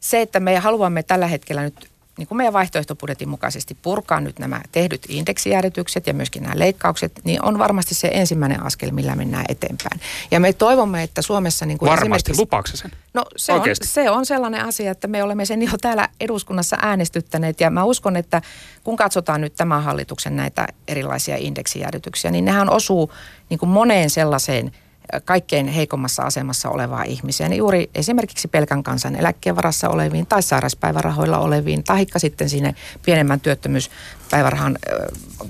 Se, 0.00 0.20
että 0.20 0.40
me 0.40 0.58
haluamme 0.58 1.02
tällä 1.02 1.26
hetkellä 1.26 1.62
nyt 1.62 1.90
niin 2.18 2.28
kuin 2.28 2.36
meidän 2.36 2.52
vaihtoehtobudjetin 2.52 3.28
mukaisesti 3.28 3.76
purkaa 3.82 4.20
nyt 4.20 4.38
nämä 4.38 4.60
tehdyt 4.72 5.06
indeksijäädytykset 5.08 6.06
ja 6.06 6.14
myöskin 6.14 6.42
nämä 6.42 6.58
leikkaukset, 6.58 7.20
niin 7.24 7.44
on 7.44 7.58
varmasti 7.58 7.94
se 7.94 8.10
ensimmäinen 8.12 8.62
askel, 8.62 8.90
millä 8.90 9.16
mennään 9.16 9.44
eteenpäin. 9.48 10.00
Ja 10.30 10.40
me 10.40 10.52
toivomme, 10.52 11.02
että 11.02 11.22
Suomessa... 11.22 11.66
Niin 11.66 11.78
kuin 11.78 11.90
varmasti, 11.90 12.32
lupaako 12.36 12.68
sen? 12.74 12.90
No 13.14 13.24
se 13.36 13.52
on, 13.52 13.62
se 13.82 14.10
on 14.10 14.26
sellainen 14.26 14.64
asia, 14.64 14.90
että 14.90 15.08
me 15.08 15.22
olemme 15.22 15.44
sen 15.44 15.62
jo 15.62 15.70
täällä 15.80 16.08
eduskunnassa 16.20 16.76
äänestyttäneet 16.82 17.60
ja 17.60 17.70
mä 17.70 17.84
uskon, 17.84 18.16
että 18.16 18.42
kun 18.84 18.96
katsotaan 18.96 19.40
nyt 19.40 19.54
tämän 19.56 19.82
hallituksen 19.82 20.36
näitä 20.36 20.66
erilaisia 20.88 21.36
indeksijäädytyksiä, 21.36 22.30
niin 22.30 22.44
nehän 22.44 22.70
osuu 22.70 23.12
niin 23.50 23.58
kuin 23.58 23.70
moneen 23.70 24.10
sellaiseen– 24.10 24.72
kaikkein 25.24 25.68
heikommassa 25.68 26.22
asemassa 26.22 26.70
olevaa 26.70 27.02
ihmisiä, 27.02 27.48
niin 27.48 27.58
juuri 27.58 27.90
esimerkiksi 27.94 28.48
pelkän 28.48 28.82
kansan 28.82 29.16
eläkkeen 29.16 29.56
varassa 29.56 29.88
oleviin 29.88 30.26
tai 30.26 30.42
sairauspäivärahoilla 30.42 31.38
oleviin, 31.38 31.84
tai 31.84 32.06
sitten 32.16 32.48
sinne 32.50 32.74
pienemmän 33.04 33.40
työttömyyspäivärahan 33.40 34.78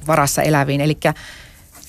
varassa 0.06 0.42
eläviin. 0.42 0.80
Elikkä 0.80 1.14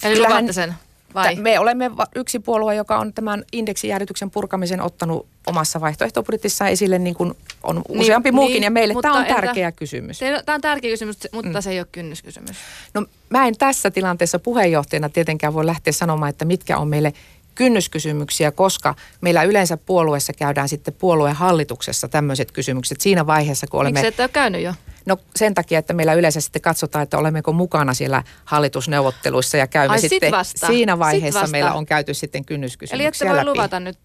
Eli 0.03 0.15
kyllähän, 0.15 0.53
sen? 0.53 0.74
Vai? 1.13 1.36
Me 1.36 1.60
olemme 1.60 1.91
yksi 2.15 2.39
puolue, 2.39 2.75
joka 2.75 2.98
on 2.98 3.13
tämän 3.13 3.43
indeksijäädytyksen 3.51 4.31
purkamisen 4.31 4.81
ottanut 4.81 5.27
omassa 5.48 5.81
vaihtoehtobudjetissaan 5.81 6.72
esille, 6.72 7.00
niin 7.00 7.15
kuin 7.15 7.34
on 7.63 7.75
niin, 7.75 8.01
useampi 8.01 8.27
niin, 8.27 8.36
muukin, 8.36 8.53
niin, 8.53 8.63
ja 8.63 8.72
meille 8.72 8.93
tämä 9.01 9.17
on 9.17 9.25
tärkeä 9.25 9.67
entä, 9.67 9.77
kysymys. 9.77 10.19
Tämä 10.45 10.55
on 10.55 10.62
tärkeä 10.62 10.91
kysymys, 10.91 11.17
mutta 11.34 11.60
mm. 11.60 11.62
se 11.62 11.72
ei 11.72 11.79
ole 11.79 11.88
kynnyskysymys. 11.91 12.57
No 12.93 13.05
mä 13.29 13.48
en 13.48 13.57
tässä 13.57 13.91
tilanteessa 13.91 14.39
puheenjohtajana 14.39 15.10
tietenkään 15.10 15.53
voi 15.53 15.65
lähteä 15.65 15.93
sanomaan, 15.93 16.29
että 16.29 16.45
mitkä 16.45 16.77
on 16.77 16.88
meille 16.88 17.13
kynnyskysymyksiä, 17.55 18.51
koska 18.51 18.95
meillä 19.21 19.43
yleensä 19.43 19.77
puolueessa 19.77 20.33
käydään 20.33 20.69
sitten 20.69 20.93
puolueen 20.93 21.35
hallituksessa 21.35 22.07
tämmöiset 22.07 22.51
kysymykset 22.51 23.01
siinä 23.01 23.27
vaiheessa, 23.27 23.67
kun 23.67 23.79
olemme... 23.79 24.00
Miksi 24.00 24.07
et 24.07 24.19
ole 24.19 24.29
käynyt 24.29 24.62
jo? 24.62 24.74
No 25.05 25.17
sen 25.35 25.53
takia, 25.53 25.79
että 25.79 25.93
meillä 25.93 26.13
yleensä 26.13 26.41
sitten 26.41 26.62
katsotaan, 26.62 27.03
että 27.03 27.17
olemmeko 27.17 27.53
mukana 27.53 27.93
siellä 27.93 28.24
hallitusneuvotteluissa 28.45 29.57
ja 29.57 29.67
käymme 29.67 29.91
Ai, 29.91 30.00
sitten 30.00 30.31
sit 30.45 30.67
siinä 30.67 31.00
vaiheessa 31.00 31.41
sit 31.41 31.51
meillä 31.51 31.74
on 31.74 31.85
käyty 31.85 32.13
sitten 32.13 32.45
kynnyskysymyksiä 32.45 32.95
Eli 32.95 33.05
ette 33.05 33.25
voi 33.25 33.35
läpi. 33.35 33.45
luvata 33.45 33.79
nyt 33.79 33.97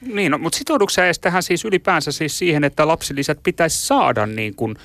niin, 0.00 0.32
no, 0.32 0.38
mutta 0.38 0.58
sitouduksia 0.58 1.04
edes 1.04 1.18
tähän 1.18 1.42
siis 1.42 1.64
ylipäänsä 1.64 2.12
siis 2.12 2.38
siihen, 2.38 2.64
että 2.64 2.88
lapsilisät 2.88 3.38
pitäisi 3.42 3.86
saada 3.86 4.26
niin 4.26 4.54
kuin 4.54 4.76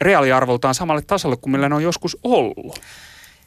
reaaliarvoltaan 0.00 0.74
samalle 0.74 1.02
tasolle 1.02 1.36
kuin 1.36 1.52
millä 1.52 1.68
ne 1.68 1.74
on 1.74 1.82
joskus 1.82 2.18
ollut? 2.22 2.80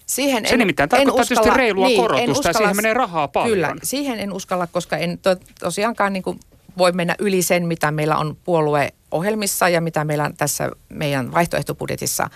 Siihen 0.05 0.45
se 0.47 0.53
en, 0.53 0.59
nimittäin 0.59 0.89
tarkoittaa 0.89 1.21
uskalla, 1.21 1.41
tietysti 1.41 1.57
reilua 1.57 1.87
niin, 1.87 2.01
korotusta 2.01 2.31
uskalla, 2.31 2.49
ja 2.49 2.53
siihen 2.53 2.75
menee 2.75 2.93
rahaa 2.93 3.27
paljon. 3.27 3.53
Kyllä, 3.53 3.75
siihen 3.83 4.19
en 4.19 4.33
uskalla, 4.33 4.67
koska 4.67 4.97
en 4.97 5.17
to, 5.17 5.35
tosiaankaan 5.59 6.13
niin 6.13 6.23
kuin 6.23 6.39
voi 6.77 6.91
mennä 6.91 7.15
yli 7.19 7.41
sen, 7.41 7.67
mitä 7.67 7.91
meillä 7.91 8.17
on 8.17 8.37
puolueohjelmissa 8.43 9.69
ja 9.69 9.81
mitä 9.81 10.05
meillä 10.05 10.31
tässä 10.37 10.71
meidän 10.89 11.31
vaihtoehtobudjetissa 11.31 12.29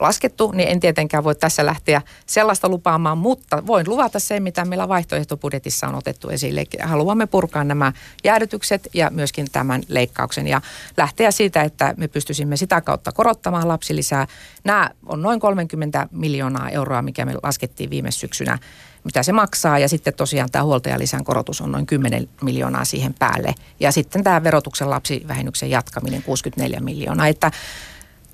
laskettu, 0.00 0.52
niin 0.52 0.68
en 0.68 0.80
tietenkään 0.80 1.24
voi 1.24 1.34
tässä 1.34 1.66
lähteä 1.66 2.02
sellaista 2.26 2.68
lupaamaan, 2.68 3.18
mutta 3.18 3.66
voin 3.66 3.88
luvata 3.88 4.18
sen, 4.18 4.42
mitä 4.42 4.64
meillä 4.64 4.88
vaihtoehtobudjetissa 4.88 5.88
on 5.88 5.94
otettu 5.94 6.28
esille. 6.28 6.66
Haluamme 6.82 7.26
purkaa 7.26 7.64
nämä 7.64 7.92
jäädytykset 8.24 8.88
ja 8.94 9.10
myöskin 9.10 9.46
tämän 9.52 9.82
leikkauksen 9.88 10.46
ja 10.46 10.60
lähteä 10.96 11.30
siitä, 11.30 11.62
että 11.62 11.94
me 11.96 12.08
pystyisimme 12.08 12.56
sitä 12.56 12.80
kautta 12.80 13.12
korottamaan 13.12 13.68
lapsilisää. 13.68 14.26
Nämä 14.64 14.90
on 15.06 15.22
noin 15.22 15.40
30 15.40 16.08
miljoonaa 16.10 16.68
euroa, 16.68 17.02
mikä 17.02 17.24
me 17.24 17.34
laskettiin 17.42 17.90
viime 17.90 18.10
syksynä 18.10 18.58
mitä 19.04 19.22
se 19.22 19.32
maksaa. 19.32 19.78
Ja 19.78 19.88
sitten 19.88 20.14
tosiaan 20.14 20.50
tämä 20.50 20.64
huoltajalisän 20.64 21.24
korotus 21.24 21.60
on 21.60 21.72
noin 21.72 21.86
10 21.86 22.28
miljoonaa 22.42 22.84
siihen 22.84 23.14
päälle. 23.14 23.54
Ja 23.80 23.92
sitten 23.92 24.24
tämä 24.24 24.44
verotuksen 24.44 24.90
lapsivähennyksen 24.90 25.70
jatkaminen 25.70 26.22
64 26.22 26.80
miljoonaa. 26.80 27.26
Että 27.26 27.50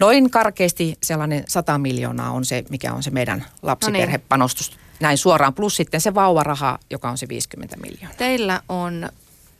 noin 0.00 0.31
karkeasti 0.31 0.99
sellainen 1.03 1.45
100 1.49 1.79
miljoonaa 1.79 2.31
on 2.31 2.45
se, 2.45 2.65
mikä 2.71 2.93
on 2.93 3.03
se 3.03 3.11
meidän 3.11 3.45
lapsiperhepanostus. 3.62 4.71
No 4.71 4.76
niin. 4.76 4.87
Näin 5.00 5.19
suoraan, 5.19 5.55
plus 5.55 5.76
sitten 5.76 6.00
se 6.00 6.15
vauvaraha, 6.15 6.79
joka 6.91 7.11
on 7.11 7.19
se 7.19 7.29
50 7.29 7.76
miljoonaa. 7.76 8.17
Teillä 8.17 8.61
on 8.69 9.09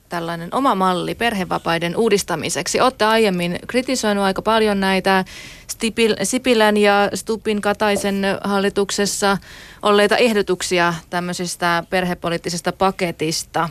tällainen 0.09 0.55
oma 0.55 0.75
malli 0.75 1.15
perhevapaiden 1.15 1.97
uudistamiseksi. 1.97 2.81
Olette 2.81 3.05
aiemmin 3.05 3.59
kritisoinut 3.67 4.25
aika 4.25 4.43
paljon 4.43 4.81
näitä 4.81 5.25
Sipilän 6.23 6.77
ja 6.77 7.11
Stupin 7.15 7.61
Kataisen 7.61 8.23
hallituksessa 8.45 9.39
olleita 9.83 10.17
ehdotuksia 10.17 10.95
tämmöisestä 11.11 11.85
perhepoliittisesta 11.91 12.73
paketista. 12.73 13.69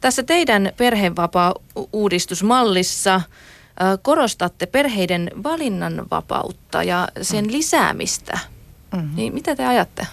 Tässä 0.00 0.22
teidän 0.22 0.72
perhevapaa-uudistusmallissa 0.76 3.20
korostatte 4.02 4.66
perheiden 4.66 5.30
valinnanvapautta 5.42 6.82
ja 6.82 7.08
sen 7.22 7.52
lisäämistä. 7.52 8.38
Mm-hmm. 8.92 9.16
Niin 9.16 9.34
mitä 9.34 9.56
te 9.56 9.66
ajatte? 9.66 10.06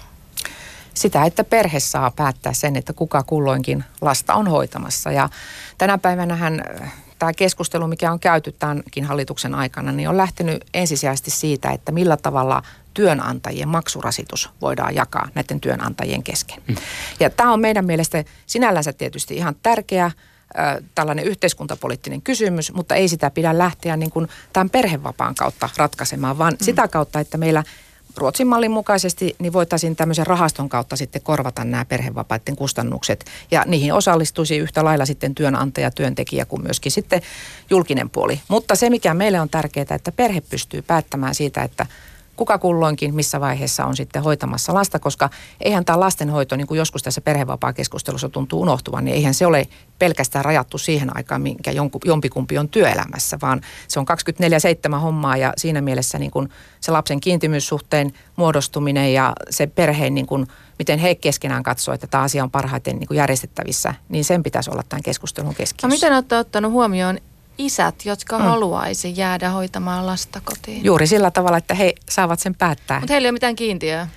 sitä, 0.94 1.26
että 1.26 1.44
perhe 1.44 1.80
saa 1.80 2.12
päättää 2.12 2.54
sen, 2.54 2.76
että 2.76 2.94
kuka 2.94 3.24
kulloinkin 3.24 3.84
lasta 4.02 4.34
on 4.34 4.48
hoitamassa. 4.48 5.12
Ja 5.12 5.30
tänä 5.78 5.98
päivänähän 5.98 6.64
äh, 6.82 6.94
tämä 7.20 7.34
keskustelu, 7.34 7.88
mikä 7.88 8.12
on 8.12 8.20
käyty 8.20 8.52
tämänkin 8.52 9.06
hallituksen 9.06 9.56
aikana, 9.56 9.92
niin 9.92 10.10
on 10.10 10.18
lähtenyt 10.18 10.66
ensisijaisesti 10.74 11.32
siitä, 11.32 11.70
että 11.70 11.92
millä 11.92 12.18
tavalla 12.18 12.64
työnantajien 12.94 13.70
maksurasitus 13.70 14.50
voidaan 14.62 14.96
jakaa 14.96 15.28
näiden 15.36 15.62
työnantajien 15.62 16.24
kesken. 16.24 16.64
Mm. 16.68 16.76
Ja 17.20 17.30
tämä 17.30 17.54
on 17.54 17.62
meidän 17.62 17.86
mielestä 17.86 18.24
sinällänsä 18.46 18.94
tietysti 18.94 19.36
ihan 19.36 19.56
tärkeä 19.64 20.12
äh, 20.60 20.78
tällainen 20.96 21.26
yhteiskuntapoliittinen 21.26 22.22
kysymys, 22.22 22.74
mutta 22.74 22.96
ei 22.96 23.08
sitä 23.08 23.30
pidä 23.30 23.58
lähteä 23.58 23.98
niin 23.98 24.12
kuin 24.12 24.28
tämän 24.54 24.70
perhevapaan 24.70 25.36
kautta 25.36 25.70
ratkaisemaan, 25.78 26.38
vaan 26.38 26.54
mm. 26.54 26.66
sitä 26.66 26.88
kautta, 26.88 27.20
että 27.20 27.38
meillä 27.38 27.64
Ruotsin 28.18 28.48
mallin 28.48 28.72
mukaisesti 28.72 29.36
niin 29.40 29.54
voitaisiin 29.54 29.96
tämmöisen 29.96 30.28
rahaston 30.28 30.70
kautta 30.70 30.96
sitten 30.96 31.22
korvata 31.22 31.64
nämä 31.64 31.86
perhevapaiden 31.86 32.56
kustannukset 32.56 33.26
ja 33.52 33.64
niihin 33.68 33.94
osallistuisi 33.94 34.58
yhtä 34.58 34.84
lailla 34.84 35.06
sitten 35.06 35.36
työnantaja, 35.36 35.92
työntekijä 35.92 36.46
kuin 36.46 36.64
myöskin 36.64 36.92
sitten 36.92 37.22
julkinen 37.70 38.10
puoli. 38.10 38.42
Mutta 38.48 38.76
se 38.76 38.90
mikä 38.90 39.14
meille 39.14 39.40
on 39.40 39.50
tärkeää, 39.50 39.96
että 39.96 40.12
perhe 40.12 40.42
pystyy 40.42 40.82
päättämään 40.82 41.36
siitä, 41.36 41.64
että 41.64 41.86
kuka 42.36 42.58
kulloinkin 42.58 43.16
missä 43.16 43.40
vaiheessa 43.40 43.86
on 43.86 43.96
sitten 43.96 44.24
hoitamassa 44.24 44.74
lasta, 44.74 45.00
koska 45.00 45.30
eihän 45.62 45.86
tämä 45.86 46.00
lastenhoito, 46.00 46.56
niin 46.56 46.68
kuin 46.68 46.78
joskus 46.78 47.04
tässä 47.04 47.22
perhevapaakeskustelussa 47.22 48.30
tuntuu 48.30 48.62
unohtuvan, 48.62 49.06
niin 49.06 49.16
eihän 49.16 49.34
se 49.34 49.46
ole 49.46 49.68
pelkästään 50.00 50.46
rajattu 50.46 50.78
siihen 50.78 51.18
aikaan, 51.18 51.42
minkä 51.42 51.72
jompikumpi 52.06 52.58
on 52.58 52.70
työelämässä, 52.70 53.38
vaan 53.42 53.62
se 53.88 54.00
on 54.00 54.06
24-7 54.94 54.96
hommaa 54.96 55.38
ja 55.38 55.54
siinä 55.58 55.82
mielessä 55.82 56.20
niin 56.20 56.32
kuin 56.32 56.50
se 56.80 56.92
lapsen 56.92 57.20
kiintymyssuhteen 57.20 58.14
muodostuminen 58.36 59.14
ja 59.14 59.34
se 59.50 59.68
perheen, 59.68 60.16
niin 60.16 60.28
kuin, 60.28 60.48
miten 60.80 61.00
he 61.00 61.16
keskenään 61.16 61.64
katsoo, 61.64 61.94
että 61.94 62.08
tämä 62.08 62.24
asia 62.24 62.44
on 62.44 62.52
parhaiten 62.52 62.96
niin 63.00 63.08
kuin 63.08 63.18
järjestettävissä, 63.18 63.96
niin 64.10 64.26
sen 64.26 64.44
pitäisi 64.44 64.72
olla 64.72 64.84
tämän 64.90 65.04
keskustelun 65.04 65.56
keskiössä. 65.56 65.88
No 65.88 65.92
miten 65.92 66.14
olette 66.14 66.38
ottanut 66.38 66.72
huomioon 66.72 67.20
isät, 67.58 67.96
jotka 68.06 68.40
mm. 68.40 68.44
haluaisi 68.44 69.14
jäädä 69.16 69.50
hoitamaan 69.50 70.06
lasta 70.06 70.42
kotiin. 70.46 70.86
Juuri 70.86 71.08
sillä 71.08 71.32
tavalla, 71.32 71.58
että 71.58 71.74
he 71.74 71.94
saavat 72.10 72.40
sen 72.40 72.56
päättää. 72.56 73.00
Mutta 73.00 73.14
heillä 73.14 73.26
ei 73.26 73.30
ole 73.30 73.36
mitään 73.36 73.56
kiintiöä. 73.56 74.08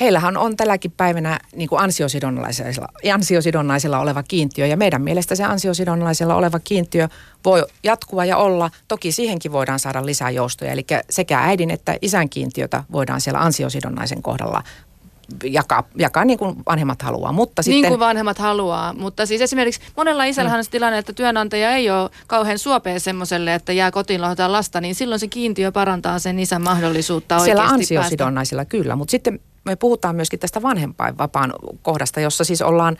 Heillähän 0.00 0.36
on 0.36 0.56
tälläkin 0.56 0.90
päivänä 0.90 1.38
niin 1.56 1.68
kuin 1.68 1.80
ansiosidonnaisella, 1.80 2.88
ansiosidonnaisella 3.14 3.98
oleva 3.98 4.22
kiintiö 4.22 4.66
ja 4.66 4.76
meidän 4.76 5.02
mielestä 5.02 5.34
se 5.34 5.44
ansiosidonnaisella 5.44 6.34
oleva 6.34 6.60
kiintiö 6.60 7.08
voi 7.44 7.66
jatkua 7.82 8.24
ja 8.24 8.36
olla. 8.36 8.70
Toki 8.88 9.12
siihenkin 9.12 9.52
voidaan 9.52 9.78
saada 9.78 10.06
lisää 10.06 10.30
joustoja, 10.30 10.72
eli 10.72 10.86
sekä 11.10 11.38
äidin 11.38 11.70
että 11.70 11.96
isän 12.02 12.28
kiintiötä 12.28 12.84
voidaan 12.92 13.20
siellä 13.20 13.40
ansiosidonnaisen 13.40 14.22
kohdalla 14.22 14.62
jakaa, 15.44 15.84
jakaa 15.98 16.24
niin 16.24 16.38
kuin 16.38 16.56
vanhemmat 16.66 17.02
haluaa. 17.02 17.32
Mutta 17.32 17.62
niin 17.66 17.74
sitten, 17.74 17.90
kuin 17.90 18.00
vanhemmat 18.00 18.38
haluaa, 18.38 18.92
mutta 18.92 19.26
siis 19.26 19.40
esimerkiksi 19.40 19.80
monella 19.96 20.24
isällähän 20.24 20.58
on 20.58 20.64
se 20.64 20.70
tilanne, 20.70 20.98
että 20.98 21.12
työnantaja 21.12 21.70
ei 21.70 21.90
ole 21.90 22.10
kauhean 22.26 22.58
suopea 22.58 23.00
semmoiselle, 23.00 23.54
että 23.54 23.72
jää 23.72 23.90
kotiin 23.90 24.22
lohtaa 24.22 24.52
lasta, 24.52 24.80
niin 24.80 24.94
silloin 24.94 25.20
se 25.20 25.28
kiintiö 25.28 25.72
parantaa 25.72 26.18
sen 26.18 26.38
isän 26.38 26.62
mahdollisuutta 26.62 27.38
Siellä 27.38 27.64
ansiosidonnaisilla 27.64 28.60
päästä. 28.60 28.70
kyllä, 28.70 28.96
mutta 28.96 29.10
sitten 29.10 29.40
me 29.64 29.76
puhutaan 29.76 30.16
myöskin 30.16 30.38
tästä 30.38 30.62
vanhempainvapaan 30.62 31.52
kohdasta, 31.82 32.20
jossa 32.20 32.44
siis 32.44 32.62
ollaan, 32.62 32.96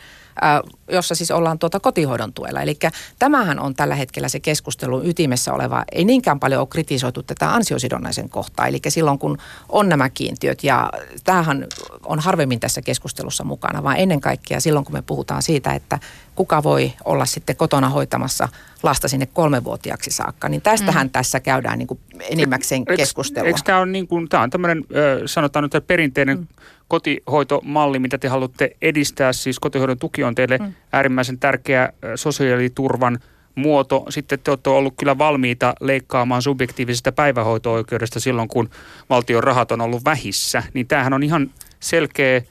jossa 0.87 1.15
siis 1.15 1.31
ollaan 1.31 1.59
tuota 1.59 1.79
kotihoidon 1.79 2.33
tuella. 2.33 2.61
Eli 2.61 2.77
tämähän 3.19 3.59
on 3.59 3.75
tällä 3.75 3.95
hetkellä 3.95 4.29
se 4.29 4.39
keskustelun 4.39 5.05
ytimessä 5.05 5.53
oleva, 5.53 5.83
ei 5.91 6.05
niinkään 6.05 6.39
paljon 6.39 6.59
ole 6.59 6.67
kritisoitu 6.67 7.23
tätä 7.23 7.53
ansiosidonnaisen 7.53 8.29
kohtaa. 8.29 8.67
Eli 8.67 8.79
silloin 8.87 9.19
kun 9.19 9.37
on 9.69 9.89
nämä 9.89 10.09
kiintiöt 10.09 10.63
ja 10.63 10.89
tämähän 11.23 11.67
on 12.05 12.19
harvemmin 12.19 12.59
tässä 12.59 12.81
keskustelussa 12.81 13.43
mukana, 13.43 13.83
vaan 13.83 13.97
ennen 13.97 14.21
kaikkea 14.21 14.59
silloin 14.59 14.85
kun 14.85 14.93
me 14.93 15.01
puhutaan 15.01 15.41
siitä, 15.41 15.73
että 15.73 15.99
kuka 16.35 16.63
voi 16.63 16.93
olla 17.05 17.25
sitten 17.25 17.55
kotona 17.55 17.89
hoitamassa 17.89 18.49
lasta 18.83 19.07
sinne 19.07 19.25
kolmevuotiaaksi 19.25 20.11
saakka, 20.11 20.49
niin 20.49 20.61
tästähän 20.61 21.07
mm. 21.07 21.11
tässä 21.11 21.39
käydään 21.39 21.79
niin 21.79 21.87
kuin 21.87 21.99
enimmäkseen 22.19 22.85
keskustelua. 22.85 23.47
Eikö 23.47 23.59
tämä 23.65 23.79
on, 23.79 23.91
niin 23.91 24.07
kuin, 24.07 24.29
tämä 24.29 24.43
on 24.43 24.49
tämmöinen, 24.49 24.85
sanotaan 25.25 25.63
nyt 25.63 25.87
perinteinen 25.87 26.37
mm. 26.37 26.47
Kotihoitomalli, 26.93 27.99
mitä 27.99 28.17
te 28.17 28.27
haluatte 28.27 28.75
edistää, 28.81 29.33
siis 29.33 29.59
kotihoidon 29.59 29.97
tuki 29.99 30.23
on 30.23 30.35
teille 30.35 30.57
mm. 30.57 30.73
äärimmäisen 30.91 31.39
tärkeä 31.39 31.93
sosiaaliturvan 32.15 33.19
muoto. 33.55 34.05
Sitten 34.09 34.39
te 34.39 34.51
olette 34.51 34.69
ollut 34.69 34.93
kyllä 34.97 35.17
valmiita 35.17 35.73
leikkaamaan 35.79 36.41
subjektiivisesta 36.41 37.11
päivähoito-oikeudesta 37.11 38.19
silloin, 38.19 38.47
kun 38.47 38.69
valtion 39.09 39.43
rahat 39.43 39.71
on 39.71 39.81
ollut 39.81 40.05
vähissä. 40.05 40.63
Niin 40.73 40.87
tämähän 40.87 41.13
on 41.13 41.23
ihan 41.23 41.51
selkeä 41.79 42.41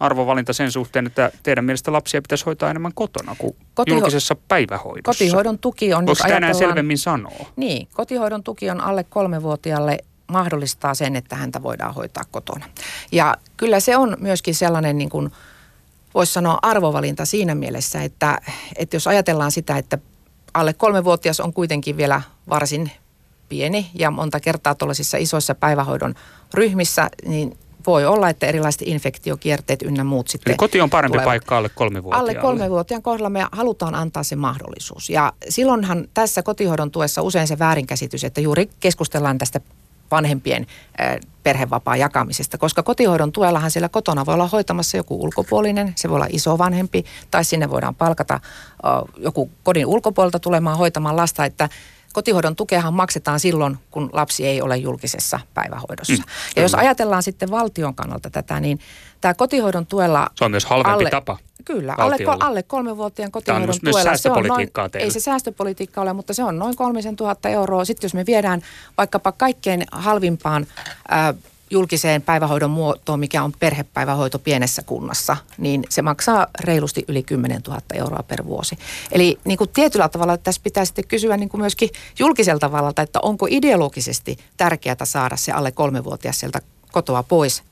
arvovalinta 0.00 0.52
sen 0.52 0.72
suhteen, 0.72 1.06
että 1.06 1.30
teidän 1.42 1.64
mielestä 1.64 1.92
lapsia 1.92 2.22
pitäisi 2.22 2.44
hoitaa 2.44 2.70
enemmän 2.70 2.92
kotona 2.94 3.36
kuin 3.38 3.56
Kotiho- 3.74 3.94
julkisessa 3.94 4.36
päivähoidossa? 4.48 5.24
Kotihoidon 5.24 5.58
tuki 5.58 5.94
on... 5.94 6.06
Voiko 6.06 6.22
sitä 6.22 6.36
enää 6.36 6.52
selvemmin 6.52 6.98
sanoa? 6.98 7.46
Niin, 7.56 7.88
kotihoidon 7.94 8.42
tuki 8.42 8.70
on 8.70 8.80
alle 8.80 9.04
kolmevuotiaalle 9.04 9.98
mahdollistaa 10.26 10.94
sen, 10.94 11.16
että 11.16 11.36
häntä 11.36 11.62
voidaan 11.62 11.94
hoitaa 11.94 12.24
kotona. 12.30 12.66
Ja 13.12 13.36
kyllä 13.56 13.80
se 13.80 13.96
on 13.96 14.16
myöskin 14.20 14.54
sellainen 14.54 14.98
niin 14.98 15.10
kuin, 15.10 15.30
voisi 16.14 16.32
sanoa 16.32 16.58
arvovalinta 16.62 17.24
siinä 17.24 17.54
mielessä, 17.54 18.02
että, 18.02 18.38
että 18.76 18.96
jos 18.96 19.06
ajatellaan 19.06 19.52
sitä, 19.52 19.76
että 19.78 19.98
alle 20.54 20.72
kolmevuotias 20.72 21.40
on 21.40 21.52
kuitenkin 21.52 21.96
vielä 21.96 22.22
varsin 22.48 22.90
pieni 23.48 23.90
ja 23.94 24.10
monta 24.10 24.40
kertaa 24.40 24.74
tuollaisissa 24.74 25.16
isoissa 25.16 25.54
päivähoidon 25.54 26.14
ryhmissä, 26.54 27.10
niin 27.26 27.58
voi 27.86 28.06
olla, 28.06 28.28
että 28.28 28.46
erilaiset 28.46 28.82
infektiokierteet 28.82 29.82
ynnä 29.82 30.04
muut 30.04 30.28
sitten 30.28 30.50
Eli 30.50 30.56
koti 30.56 30.80
on 30.80 30.90
parempi 30.90 31.12
tulevat. 31.12 31.26
paikka 31.26 31.56
alle 31.56 31.68
kolmevuotiaalle. 31.68 32.30
Alle 32.30 32.40
kolmevuotiaan 32.40 33.02
kohdalla 33.02 33.30
me 33.30 33.46
halutaan 33.52 33.94
antaa 33.94 34.22
se 34.22 34.36
mahdollisuus. 34.36 35.10
Ja 35.10 35.32
silloinhan 35.48 36.08
tässä 36.14 36.42
kotihoidon 36.42 36.90
tuessa 36.90 37.22
usein 37.22 37.46
se 37.46 37.58
väärinkäsitys, 37.58 38.24
että 38.24 38.40
juuri 38.40 38.70
keskustellaan 38.80 39.38
tästä 39.38 39.60
vanhempien 40.10 40.66
perhevapaa 41.42 41.96
jakamisesta, 41.96 42.58
koska 42.58 42.82
kotihoidon 42.82 43.32
tuellahan 43.32 43.70
siellä 43.70 43.88
kotona 43.88 44.26
voi 44.26 44.34
olla 44.34 44.48
hoitamassa 44.48 44.96
joku 44.96 45.22
ulkopuolinen, 45.22 45.92
se 45.96 46.08
voi 46.08 46.16
olla 46.16 46.26
iso 46.30 46.58
vanhempi, 46.58 47.04
tai 47.30 47.44
sinne 47.44 47.70
voidaan 47.70 47.94
palkata 47.94 48.40
joku 49.16 49.50
kodin 49.62 49.86
ulkopuolelta 49.86 50.38
tulemaan 50.38 50.78
hoitamaan 50.78 51.16
lasta, 51.16 51.44
että 51.44 51.68
kotihoidon 52.16 52.56
tukeahan 52.56 52.94
maksetaan 52.94 53.40
silloin, 53.40 53.78
kun 53.90 54.10
lapsi 54.12 54.46
ei 54.46 54.62
ole 54.62 54.76
julkisessa 54.76 55.40
päivähoidossa. 55.54 56.12
Mm, 56.12 56.24
ja 56.56 56.62
jos 56.62 56.74
ajatellaan 56.74 57.22
sitten 57.22 57.50
valtion 57.50 57.94
kannalta 57.94 58.30
tätä, 58.30 58.60
niin 58.60 58.78
tämä 59.20 59.34
kotihoidon 59.34 59.86
tuella... 59.86 60.30
Se 60.34 60.44
on 60.44 60.50
myös 60.50 60.64
halvempi 60.64 60.90
alle, 60.90 61.10
tapa. 61.10 61.38
Kyllä, 61.64 61.94
alle, 61.98 62.16
alle 62.40 62.62
kolmevuotiaan 62.62 63.30
kotihoidon 63.32 63.66
Tämä 63.68 63.88
on 63.88 63.92
tuella. 63.92 64.16
Se 64.16 64.30
on 64.30 64.46
noin, 64.46 64.68
ei 64.98 65.10
se 65.10 65.20
säästöpolitiikka 65.20 66.00
ole, 66.00 66.12
mutta 66.12 66.34
se 66.34 66.44
on 66.44 66.58
noin 66.58 66.76
kolmisen 66.76 67.16
tuhatta 67.16 67.48
euroa. 67.48 67.84
Sitten 67.84 68.08
jos 68.08 68.14
me 68.14 68.26
viedään 68.26 68.62
vaikkapa 68.98 69.32
kaikkein 69.32 69.84
halvimpaan... 69.92 70.66
Ää, 71.08 71.34
julkiseen 71.70 72.22
päivähoidon 72.22 72.70
muotoon, 72.70 73.20
mikä 73.20 73.42
on 73.42 73.52
perhepäivähoito 73.58 74.38
pienessä 74.38 74.82
kunnassa, 74.82 75.36
niin 75.58 75.84
se 75.88 76.02
maksaa 76.02 76.46
reilusti 76.60 77.04
yli 77.08 77.22
10 77.22 77.62
000 77.68 77.80
euroa 77.94 78.22
per 78.22 78.44
vuosi. 78.44 78.78
Eli 79.12 79.38
niin 79.44 79.58
kuin 79.58 79.70
tietyllä 79.70 80.08
tavalla 80.08 80.36
tässä 80.36 80.60
pitää 80.64 80.84
sitten 80.84 81.08
kysyä 81.08 81.36
niin 81.36 81.48
kuin 81.48 81.60
myöskin 81.60 81.90
julkiselta 82.18 82.66
tavalla, 82.66 83.02
että 83.02 83.20
onko 83.22 83.46
ideologisesti 83.50 84.38
tärkeää 84.56 84.96
saada 85.04 85.36
se 85.36 85.52
alle 85.52 85.72
kolmevuotias 85.72 86.40
sieltä 86.40 86.60
kotoa 86.92 87.22
pois 87.22 87.62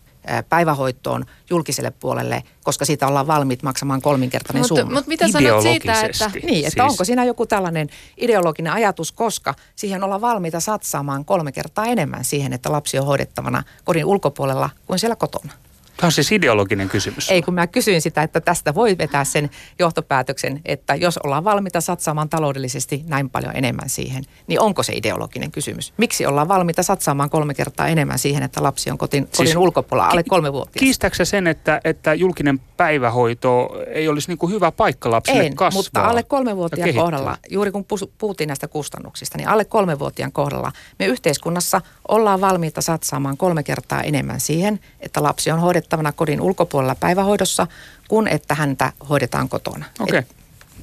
päivähoitoon 0.48 1.24
julkiselle 1.50 1.90
puolelle, 1.90 2.42
koska 2.64 2.84
siitä 2.84 3.06
ollaan 3.06 3.26
valmiit 3.26 3.62
maksamaan 3.62 4.02
kolminkertainen 4.02 4.60
mutta, 4.60 4.74
summa. 4.74 4.94
Mutta 4.94 5.08
mitä 5.08 5.28
sanot 5.28 5.62
siitä, 5.62 6.00
että... 6.02 6.30
Niin, 6.34 6.66
että 6.66 6.82
siis... 6.82 6.92
onko 6.92 7.04
siinä 7.04 7.24
joku 7.24 7.46
tällainen 7.46 7.88
ideologinen 8.16 8.72
ajatus, 8.72 9.12
koska 9.12 9.54
siihen 9.76 10.04
ollaan 10.04 10.20
valmiita 10.20 10.60
satsaamaan 10.60 11.24
kolme 11.24 11.52
kertaa 11.52 11.86
enemmän 11.86 12.24
siihen, 12.24 12.52
että 12.52 12.72
lapsi 12.72 12.98
on 12.98 13.06
hoidettavana 13.06 13.62
kodin 13.84 14.04
ulkopuolella 14.04 14.70
kuin 14.86 14.98
siellä 14.98 15.16
kotona. 15.16 15.52
Tämä 15.96 16.08
on 16.08 16.12
siis 16.12 16.32
ideologinen 16.32 16.88
kysymys. 16.88 17.30
Ei, 17.30 17.42
kun 17.42 17.54
mä 17.54 17.66
kysyin 17.66 18.02
sitä, 18.02 18.22
että 18.22 18.40
tästä 18.40 18.74
voi 18.74 18.98
vetää 18.98 19.24
sen 19.24 19.50
johtopäätöksen, 19.78 20.60
että 20.64 20.94
jos 20.94 21.18
ollaan 21.18 21.44
valmiita 21.44 21.80
satsaamaan 21.80 22.28
taloudellisesti 22.28 23.04
näin 23.08 23.30
paljon 23.30 23.56
enemmän 23.56 23.88
siihen, 23.88 24.24
niin 24.46 24.60
onko 24.60 24.82
se 24.82 24.92
ideologinen 24.96 25.50
kysymys? 25.50 25.92
Miksi 25.96 26.26
ollaan 26.26 26.48
valmiita 26.48 26.82
satsaamaan 26.82 27.30
kolme 27.30 27.54
kertaa 27.54 27.88
enemmän 27.88 28.18
siihen, 28.18 28.42
että 28.42 28.62
lapsi 28.62 28.90
on 28.90 28.98
kotin, 28.98 29.22
siis 29.24 29.36
kodin 29.36 29.58
ulkopuolella 29.58 30.08
alle 30.10 30.22
kolme 30.22 30.52
vuotta? 30.52 30.78
Kiistääkö 30.78 31.24
sen, 31.24 31.46
että, 31.46 31.80
että 31.84 32.14
julkinen 32.14 32.60
päivähoito 32.76 33.70
ei 33.86 34.08
olisi 34.08 34.28
niin 34.28 34.38
kuin 34.38 34.52
hyvä 34.52 34.72
paikka 34.72 35.10
lapsille 35.10 35.46
en, 35.46 35.56
kasvaa? 35.56 35.82
mutta 35.82 36.00
alle 36.00 36.22
kolmevuotiaan 36.22 36.94
kohdalla, 36.94 37.36
juuri 37.50 37.70
kun 37.70 37.86
puhuttiin 38.18 38.48
näistä 38.48 38.68
kustannuksista, 38.68 39.38
niin 39.38 39.48
alle 39.48 39.64
kolmevuotiaan 39.64 40.32
kohdalla 40.32 40.72
me 40.98 41.06
yhteiskunnassa 41.06 41.80
ollaan 42.08 42.40
valmiita 42.40 42.80
satsaamaan 42.80 43.36
kolme 43.36 43.62
kertaa 43.62 44.02
enemmän 44.02 44.40
siihen, 44.40 44.80
että 45.00 45.22
lapsi 45.22 45.50
on 45.50 45.60
hoidettavana 45.84 46.12
kodin 46.12 46.40
ulkopuolella 46.40 46.94
päivähoidossa, 46.94 47.66
kuin 48.08 48.28
että 48.28 48.54
häntä 48.54 48.92
hoidetaan 49.08 49.48
kotona. 49.48 49.84
Okei. 50.00 50.18
Okay. 50.18 50.30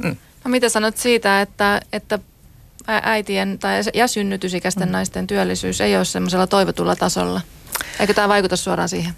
Mm. 0.03 0.17
No 0.43 0.51
mitä 0.51 0.69
sanot 0.69 0.97
siitä, 0.97 1.41
että, 1.41 1.81
että 1.93 2.19
äitien 2.87 3.59
tai 3.59 3.81
ja 3.93 4.07
synnytysikäisten 4.07 4.87
mm. 4.87 4.91
naisten 4.91 5.27
työllisyys 5.27 5.81
ei 5.81 5.95
ole 5.95 6.05
semmoisella 6.05 6.47
toivotulla 6.47 6.95
tasolla? 6.95 7.41
Eikö 7.99 8.13
tämä 8.13 8.29
vaikuta 8.29 8.55
suoraan 8.55 8.89
siihen? 8.89 9.13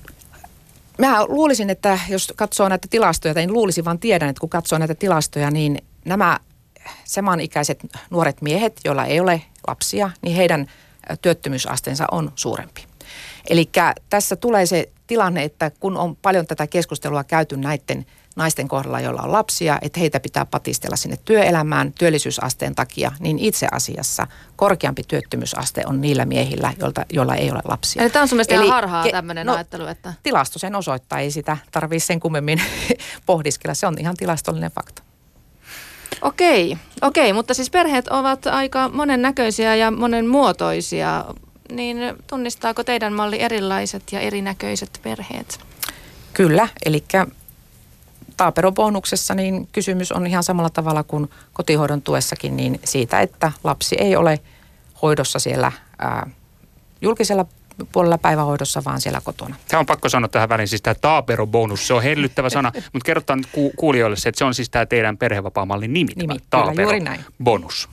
Mä 0.97 1.25
luulisin, 1.25 1.69
että 1.69 1.99
jos 2.09 2.33
katsoo 2.35 2.69
näitä 2.69 2.87
tilastoja, 2.89 3.33
tai 3.33 3.43
en 3.43 3.53
luulisi, 3.53 3.85
vaan 3.85 3.99
tiedän, 3.99 4.29
että 4.29 4.39
kun 4.39 4.49
katsoo 4.49 4.79
näitä 4.79 4.95
tilastoja, 4.95 5.51
niin 5.51 5.77
nämä 6.05 6.39
samanikäiset 7.03 7.79
nuoret 8.09 8.41
miehet, 8.41 8.79
joilla 8.85 9.05
ei 9.05 9.19
ole 9.19 9.41
lapsia, 9.67 10.09
niin 10.21 10.35
heidän 10.35 10.67
työttömyysasteensa 11.21 12.05
on 12.11 12.31
suurempi. 12.35 12.92
Eli 13.49 13.69
tässä 14.09 14.35
tulee 14.35 14.65
se 14.65 14.89
tilanne, 15.07 15.43
että 15.43 15.71
kun 15.79 15.97
on 15.97 16.15
paljon 16.15 16.47
tätä 16.47 16.67
keskustelua 16.67 17.23
käyty 17.23 17.57
näiden 17.57 18.05
naisten 18.35 18.67
kohdalla, 18.67 18.99
joilla 18.99 19.21
on 19.21 19.31
lapsia, 19.31 19.79
että 19.81 19.99
heitä 19.99 20.19
pitää 20.19 20.45
patistella 20.45 20.95
sinne 20.95 21.17
työelämään 21.25 21.93
työllisyysasteen 21.93 22.75
takia, 22.75 23.11
niin 23.19 23.39
itse 23.39 23.67
asiassa 23.71 24.27
korkeampi 24.55 25.03
työttömyysaste 25.07 25.83
on 25.85 26.01
niillä 26.01 26.25
miehillä, 26.25 26.73
joilta, 26.79 27.05
joilla 27.13 27.35
ei 27.35 27.51
ole 27.51 27.61
lapsia. 27.65 28.01
Eli 28.01 28.09
tämä 28.09 28.21
on 28.23 28.27
sun 28.27 28.35
mielestä 28.35 28.55
Eli, 28.55 28.65
ihan 28.65 28.75
harhaa 28.75 29.05
ke- 29.05 29.11
tämmöinen 29.11 29.45
no, 29.45 29.53
ajattelu, 29.53 29.85
että... 29.85 30.13
Tilasto 30.23 30.59
sen 30.59 30.75
osoittaa, 30.75 31.19
ei 31.19 31.31
sitä 31.31 31.57
tarvitse 31.71 32.05
sen 32.05 32.19
kummemmin 32.19 32.61
pohdiskella, 33.25 33.73
se 33.73 33.87
on 33.87 33.95
ihan 33.99 34.15
tilastollinen 34.17 34.71
fakta. 34.71 35.03
Okei, 36.21 36.77
okei, 37.01 37.33
mutta 37.33 37.53
siis 37.53 37.69
perheet 37.69 38.07
ovat 38.07 38.47
aika 38.47 38.89
monennäköisiä 38.89 39.75
ja 39.75 39.91
monenmuotoisia 39.91 41.25
niin 41.75 41.97
tunnistaako 42.27 42.83
teidän 42.83 43.13
malli 43.13 43.41
erilaiset 43.41 44.03
ja 44.11 44.19
erinäköiset 44.19 44.99
perheet? 45.03 45.59
Kyllä, 46.33 46.67
eli 46.85 47.03
taaperobonuksessa 48.37 49.35
niin 49.35 49.67
kysymys 49.71 50.11
on 50.11 50.27
ihan 50.27 50.43
samalla 50.43 50.69
tavalla 50.69 51.03
kuin 51.03 51.29
kotihoidon 51.53 52.01
tuessakin 52.01 52.57
niin 52.57 52.79
siitä, 52.83 53.21
että 53.21 53.51
lapsi 53.63 53.95
ei 53.99 54.15
ole 54.15 54.39
hoidossa 55.01 55.39
siellä 55.39 55.71
ää, 55.99 56.29
julkisella 57.01 57.45
puolella 57.91 58.17
päivähoidossa, 58.17 58.83
vaan 58.85 59.01
siellä 59.01 59.21
kotona. 59.23 59.55
Tämä 59.67 59.79
on 59.79 59.85
pakko 59.85 60.09
sanoa 60.09 60.27
tähän 60.27 60.49
väliin, 60.49 60.67
siis 60.67 60.81
tämä 60.81 60.95
taaperobonus, 60.95 61.87
se 61.87 61.93
on 61.93 62.03
hellyttävä 62.03 62.49
sana, 62.49 62.71
mutta 62.93 63.05
kerrotaan 63.05 63.39
nyt 63.39 63.49
ku- 63.51 63.73
kuulijoille 63.77 64.17
se, 64.17 64.29
että 64.29 64.39
se 64.39 64.45
on 64.45 64.53
siis 64.53 64.69
tämä 64.69 64.85
teidän 64.85 65.17
perhevapaamallin 65.17 65.93
nimi, 65.93 66.11
nimi 66.15 66.35
taapero, 66.49 66.83
juuri 66.83 66.99
näin. 66.99 67.25
bonus. 67.43 67.89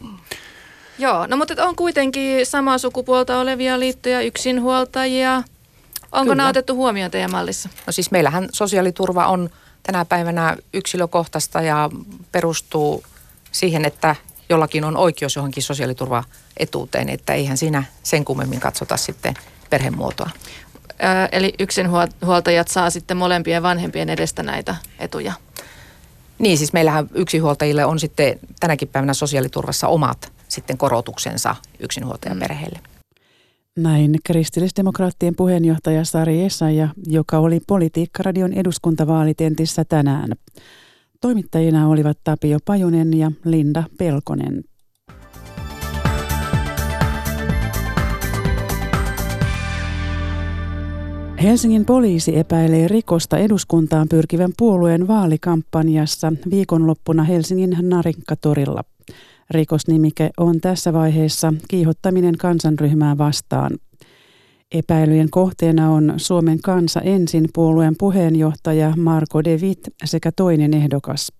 Joo, 1.00 1.26
no 1.26 1.36
mutta 1.36 1.64
on 1.64 1.76
kuitenkin 1.76 2.46
samaa 2.46 2.78
sukupuolta 2.78 3.38
olevia 3.38 3.80
liittoja, 3.80 4.20
yksinhuoltajia. 4.20 5.42
Onko 6.12 6.34
nämä 6.34 6.48
otettu 6.48 6.74
huomioon 6.74 7.10
teidän 7.10 7.30
mallissa? 7.30 7.68
No 7.86 7.92
siis 7.92 8.10
meillähän 8.10 8.48
sosiaaliturva 8.52 9.26
on 9.26 9.50
tänä 9.82 10.04
päivänä 10.04 10.56
yksilökohtaista 10.72 11.60
ja 11.60 11.90
perustuu 12.32 13.02
siihen, 13.52 13.84
että 13.84 14.16
jollakin 14.48 14.84
on 14.84 14.96
oikeus 14.96 15.36
johonkin 15.36 15.62
sosiaaliturvaetuuteen, 15.62 17.08
että 17.08 17.34
eihän 17.34 17.56
siinä 17.56 17.84
sen 18.02 18.24
kummemmin 18.24 18.60
katsota 18.60 18.96
sitten 18.96 19.34
perhemuotoa. 19.70 20.30
Öö, 21.02 21.28
eli 21.32 21.54
yksinhuoltajat 21.58 22.68
saa 22.68 22.90
sitten 22.90 23.16
molempien 23.16 23.62
vanhempien 23.62 24.10
edestä 24.10 24.42
näitä 24.42 24.76
etuja? 24.98 25.32
Niin, 26.38 26.58
siis 26.58 26.72
meillähän 26.72 27.10
yksinhuoltajille 27.14 27.84
on 27.84 28.00
sitten 28.00 28.38
tänäkin 28.60 28.88
päivänä 28.88 29.14
sosiaaliturvassa 29.14 29.88
omat 29.88 30.39
sitten 30.50 30.78
korotuksensa 30.78 31.56
yksinhuoltajaperheille. 31.80 32.78
Näin 33.76 34.16
kristillisdemokraattien 34.24 35.36
puheenjohtaja 35.36 36.04
Sari 36.04 36.42
Essaja, 36.42 36.88
joka 37.06 37.38
oli 37.38 37.60
Politiikkaradion 37.66 38.52
eduskuntavaalitentissä 38.52 39.84
tänään. 39.84 40.32
Toimittajina 41.20 41.88
olivat 41.88 42.18
Tapio 42.24 42.58
Pajunen 42.64 43.18
ja 43.18 43.32
Linda 43.44 43.84
Pelkonen. 43.98 44.64
Helsingin 51.42 51.84
poliisi 51.84 52.38
epäilee 52.38 52.88
rikosta 52.88 53.38
eduskuntaan 53.38 54.08
pyrkivän 54.08 54.52
puolueen 54.56 55.08
vaalikampanjassa 55.08 56.32
viikonloppuna 56.50 57.24
Helsingin 57.24 57.76
Narikkatorilla. 57.80 58.84
Rikosnimike 59.50 60.30
on 60.36 60.60
tässä 60.60 60.92
vaiheessa 60.92 61.52
kiihottaminen 61.68 62.38
kansanryhmää 62.38 63.18
vastaan. 63.18 63.70
Epäilyjen 64.72 65.30
kohteena 65.30 65.90
on 65.90 66.14
Suomen 66.16 66.60
kansa 66.60 67.00
ensin 67.00 67.48
puolueen 67.54 67.94
puheenjohtaja 67.98 68.92
Marko 68.96 69.44
De 69.44 69.56
Witt 69.56 69.88
sekä 70.04 70.32
toinen 70.32 70.74
ehdokas. 70.74 71.32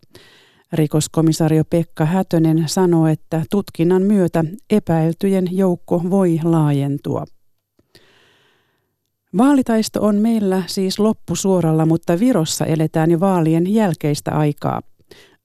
Rikoskomisario 0.73 1.65
Pekka 1.65 2.05
Hätönen 2.05 2.65
sanoo, 2.67 3.07
että 3.07 3.43
tutkinnan 3.51 4.03
myötä 4.03 4.45
epäiltyjen 4.71 5.49
joukko 5.51 6.03
voi 6.11 6.41
laajentua. 6.45 7.25
Vaalitaisto 9.39 10.03
on 10.03 10.17
meillä 10.17 10.63
siis 10.67 10.99
loppusuoralla, 10.99 11.87
mutta 11.87 12.21
Virossa 12.21 12.67
eletään 12.67 13.11
jo 13.11 13.21
vaalien 13.21 13.75
jälkeistä 13.75 14.31
aikaa. 14.31 14.81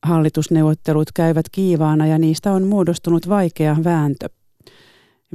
Hallitusneuvottelut 0.06 1.12
käyvät 1.14 1.46
kiivaana 1.52 2.08
ja 2.08 2.18
niistä 2.18 2.52
on 2.52 2.68
muodostunut 2.68 3.30
vaikea 3.30 3.78
vääntö. 3.84 4.30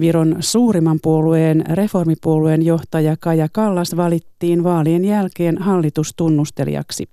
Viron 0.01 0.37
suurimman 0.41 0.99
puolueen 1.03 1.65
reformipuolueen 1.71 2.63
johtaja 2.63 3.17
Kaja 3.21 3.49
Kallas 3.53 3.97
valittiin 3.97 4.65
vaalien 4.65 5.05
jälkeen 5.05 5.59
hallitustunnustelijaksi. 5.59 7.09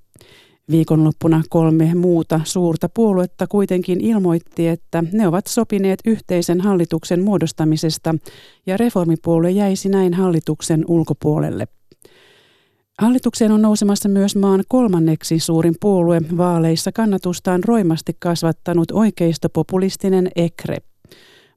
Viikonloppuna 0.71 1.41
kolme 1.49 1.95
muuta 1.95 2.41
suurta 2.43 2.89
puoluetta 2.89 3.47
kuitenkin 3.47 4.01
ilmoitti, 4.01 4.67
että 4.67 5.03
ne 5.13 5.27
ovat 5.27 5.47
sopineet 5.47 5.99
yhteisen 6.05 6.61
hallituksen 6.61 7.23
muodostamisesta 7.23 8.15
ja 8.65 8.77
reformipuolue 8.77 9.51
jäisi 9.51 9.89
näin 9.89 10.13
hallituksen 10.13 10.85
ulkopuolelle. 10.87 11.67
Hallitukseen 13.01 13.51
on 13.51 13.61
nousemassa 13.61 14.09
myös 14.09 14.35
maan 14.35 14.63
kolmanneksi 14.67 15.39
suurin 15.39 15.75
puolue 15.81 16.21
vaaleissa 16.37 16.91
kannatustaan 16.91 17.63
roimasti 17.63 18.15
kasvattanut 18.19 18.91
oikeistopopulistinen 18.91 20.27
EKRE. 20.35 20.77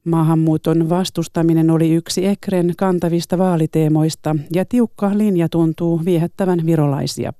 Maahanmuuton 0.05 0.89
vastustaminen 0.89 1.69
oli 1.69 1.93
yksi 1.93 2.25
Ekren 2.27 2.73
kantavista 2.77 3.37
vaaliteemoista 3.37 4.35
ja 4.53 4.65
tiukka 4.65 5.11
linja 5.17 5.49
tuntuu 5.49 6.01
viehättävän 6.05 6.59
virolaisia. 6.65 7.33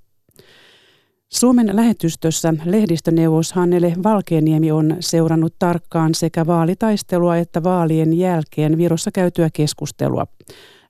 Suomen 1.30 1.76
lähetystössä 1.76 2.54
lehdistöneuvos 2.66 3.54
Hannele 3.54 3.94
Valkeeniemi 4.04 4.72
on 4.72 4.98
seurannut 5.00 5.56
tarkkaan 5.60 6.16
sekä 6.16 6.48
vaalitaistelua 6.48 7.38
että 7.38 7.64
vaalien 7.64 8.14
jälkeen 8.14 8.78
Virossa 8.78 9.12
käytyä 9.12 9.50
keskustelua. 9.54 10.26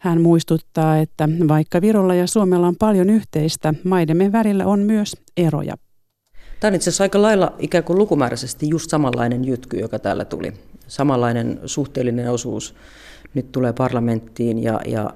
Hän 0.02 0.22
muistuttaa, 0.22 0.98
että 0.98 1.30
vaikka 1.48 1.82
Virolla 1.82 2.16
ja 2.16 2.28
Suomella 2.28 2.68
on 2.68 2.76
paljon 2.80 3.10
yhteistä, 3.10 3.74
maidemme 3.84 4.32
välillä 4.32 4.66
on 4.66 4.80
myös 4.80 5.18
eroja. 5.38 5.76
Tämä 6.60 6.70
on 6.70 6.76
itse 6.76 6.90
asiassa 6.90 7.04
aika 7.04 7.22
lailla 7.22 7.56
ikään 7.60 7.84
kuin 7.84 8.00
lukumääräisesti 8.00 8.70
just 8.70 8.90
samanlainen 8.90 9.46
jytky, 9.46 9.78
joka 9.78 10.00
täällä 10.00 10.26
tuli. 10.26 10.54
Samanlainen 10.88 11.60
suhteellinen 11.66 12.32
osuus 12.32 12.76
nyt 13.34 13.52
tulee 13.52 13.74
parlamenttiin 13.74 14.64
ja, 14.64 14.80
ja, 14.86 15.10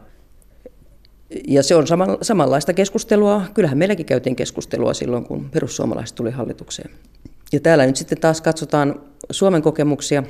ja 1.47 1.63
se 1.63 1.75
on 1.75 1.87
sama, 1.87 2.05
samanlaista 2.21 2.73
keskustelua. 2.73 3.41
Kyllähän 3.53 3.77
meilläkin 3.77 4.05
käytiin 4.05 4.35
keskustelua 4.35 4.93
silloin, 4.93 5.25
kun 5.25 5.49
perussuomalaiset 5.49 6.15
tuli 6.15 6.31
hallitukseen. 6.31 6.89
Ja 7.53 7.59
täällä 7.59 7.85
nyt 7.85 7.95
sitten 7.95 8.21
taas 8.21 8.41
katsotaan 8.41 9.01
Suomen 9.31 9.61
kokemuksia 9.61 10.23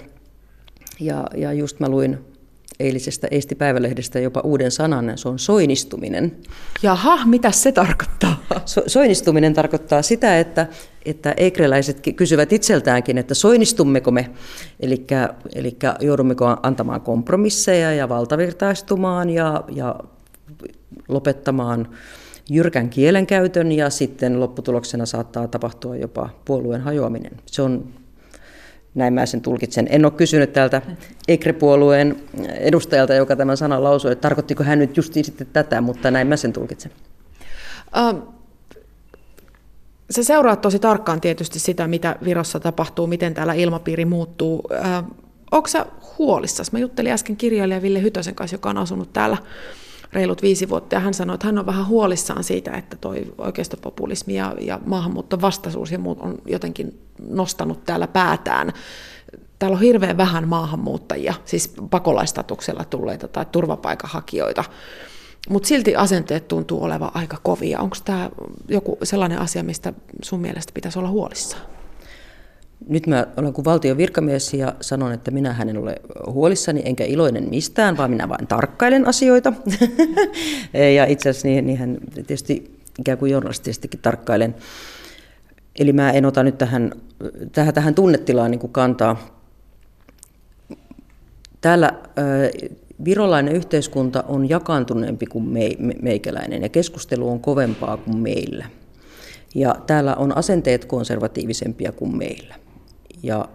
ja, 0.99 1.25
ja 1.37 1.53
just 1.53 1.79
mä 1.79 1.89
luin 1.89 2.34
eilisestä 2.79 3.27
Eesti 3.31 3.55
Päivälehdestä 3.55 4.19
jopa 4.19 4.39
uuden 4.39 4.71
sanan, 4.71 5.11
se 5.15 5.29
on 5.29 5.39
soinistuminen. 5.39 6.37
Jaha, 6.83 7.25
mitä 7.25 7.51
se 7.51 7.71
tarkoittaa? 7.71 8.43
So, 8.65 8.83
soinistuminen 8.87 9.53
tarkoittaa 9.53 10.01
sitä, 10.01 10.39
että, 10.39 10.67
että 11.05 11.33
ekreläiset 11.37 12.01
kysyvät 12.15 12.53
itseltäänkin, 12.53 13.17
että 13.17 13.33
soinistummeko 13.33 14.11
me, 14.11 14.29
eli, 14.79 15.05
joudummeko 15.99 16.57
antamaan 16.63 17.01
kompromisseja 17.01 17.93
ja 17.93 18.09
valtavirtaistumaan 18.09 19.29
ja, 19.29 19.63
ja 19.71 19.95
lopettamaan 21.07 21.87
jyrkän 22.49 22.89
kielenkäytön 22.89 23.71
ja 23.71 23.89
sitten 23.89 24.39
lopputuloksena 24.39 25.05
saattaa 25.05 25.47
tapahtua 25.47 25.95
jopa 25.95 26.29
puolueen 26.45 26.81
hajoaminen. 26.81 27.31
Se 27.45 27.61
on 27.61 27.93
näin 28.95 29.13
mä 29.13 29.25
sen 29.25 29.41
tulkitsen. 29.41 29.87
En 29.89 30.05
ole 30.05 30.11
kysynyt 30.11 30.53
täältä 30.53 30.81
EKRE-puolueen 31.27 32.15
edustajalta, 32.59 33.13
joka 33.13 33.35
tämän 33.35 33.57
sanan 33.57 33.83
lausui, 33.83 34.11
että 34.11 34.21
tarkoittiko 34.21 34.63
hän 34.63 34.79
nyt 34.79 34.97
justiin 34.97 35.25
sitten 35.25 35.47
tätä, 35.53 35.81
mutta 35.81 36.11
näin 36.11 36.27
mä 36.27 36.37
sen 36.37 36.53
tulkitsen. 36.53 36.91
Uh, 38.13 38.35
sä 40.09 40.23
seuraat 40.23 40.61
tosi 40.61 40.79
tarkkaan 40.79 41.21
tietysti 41.21 41.59
sitä, 41.59 41.87
mitä 41.87 42.15
Virossa 42.23 42.59
tapahtuu, 42.59 43.07
miten 43.07 43.33
täällä 43.33 43.53
ilmapiiri 43.53 44.05
muuttuu. 44.05 44.63
Onko 45.51 45.67
sä 45.67 45.85
huolissasi? 46.17 46.71
Mä 46.71 46.79
juttelin 46.79 47.11
äsken 47.11 47.37
kirjailija 47.37 47.81
Ville 47.81 48.01
Hytösen 48.01 48.35
kanssa, 48.35 48.55
joka 48.55 48.69
on 48.69 48.77
asunut 48.77 49.13
täällä 49.13 49.37
reilut 50.13 50.41
viisi 50.41 50.69
vuotta, 50.69 50.95
ja 50.95 50.99
hän 50.99 51.13
sanoi, 51.13 51.33
että 51.33 51.47
hän 51.47 51.57
on 51.57 51.65
vähän 51.65 51.87
huolissaan 51.87 52.43
siitä, 52.43 52.71
että 52.71 52.97
toi 53.01 53.33
oikeistopopulismi 53.37 54.35
ja, 54.35 54.55
ja 54.61 54.79
maahanmuutto 54.85 55.41
vastaisuus 55.41 55.91
ja 55.91 55.99
muut 55.99 56.19
on 56.21 56.37
jotenkin 56.45 57.04
nostanut 57.19 57.83
täällä 57.85 58.07
päätään. 58.07 58.73
Täällä 59.59 59.75
on 59.75 59.81
hirveän 59.81 60.17
vähän 60.17 60.47
maahanmuuttajia, 60.47 61.33
siis 61.45 61.73
pakolaistatuksella 61.89 62.83
tulleita 62.83 63.27
tai 63.27 63.45
turvapaikanhakijoita, 63.51 64.63
mutta 65.49 65.67
silti 65.67 65.95
asenteet 65.95 66.47
tuntuu 66.47 66.83
olevan 66.83 67.11
aika 67.13 67.37
kovia. 67.43 67.79
Onko 67.79 67.95
tämä 68.05 68.29
joku 68.67 68.97
sellainen 69.03 69.39
asia, 69.39 69.63
mistä 69.63 69.93
sun 70.23 70.41
mielestä 70.41 70.71
pitäisi 70.73 70.99
olla 70.99 71.09
huolissaan? 71.09 71.61
Nyt 72.87 73.07
mä 73.07 73.27
olen 73.37 73.53
kuin 73.53 73.65
valtion 73.65 73.97
virkamies 73.97 74.53
ja 74.53 74.75
sanon, 74.81 75.11
että 75.11 75.31
minä 75.31 75.53
hänen 75.53 75.77
ole 75.77 75.95
huolissani 76.27 76.81
enkä 76.85 77.03
iloinen 77.03 77.49
mistään, 77.49 77.97
vaan 77.97 78.09
minä 78.09 78.29
vain 78.29 78.47
tarkkailen 78.47 79.07
asioita. 79.07 79.53
ja 80.95 81.05
itse 81.05 81.29
asiassa 81.29 81.47
niin 81.47 81.77
hän 81.77 81.97
tietysti 82.13 82.79
ikään 82.99 83.17
kuin 83.17 83.31
tarkkailen. 84.01 84.55
Eli 85.79 85.93
mä 85.93 86.11
en 86.11 86.25
ota 86.25 86.43
nyt 86.43 86.57
tähän, 86.57 86.91
tähän, 87.51 87.73
tähän 87.73 87.95
tunnetilaan 87.95 88.51
niin 88.51 88.69
kantaa. 88.71 89.35
Täällä 91.61 91.93
virolainen 93.05 93.55
yhteiskunta 93.55 94.23
on 94.27 94.49
jakaantuneempi 94.49 95.25
kuin 95.25 95.45
me, 95.45 95.69
me, 95.79 95.93
meikäläinen 96.01 96.61
ja 96.61 96.69
keskustelu 96.69 97.29
on 97.29 97.39
kovempaa 97.39 97.97
kuin 97.97 98.17
meillä. 98.17 98.65
Ja 99.55 99.75
täällä 99.87 100.15
on 100.15 100.37
asenteet 100.37 100.85
konservatiivisempia 100.85 101.91
kuin 101.91 102.17
meillä. 102.17 102.55
Ja 103.23 103.49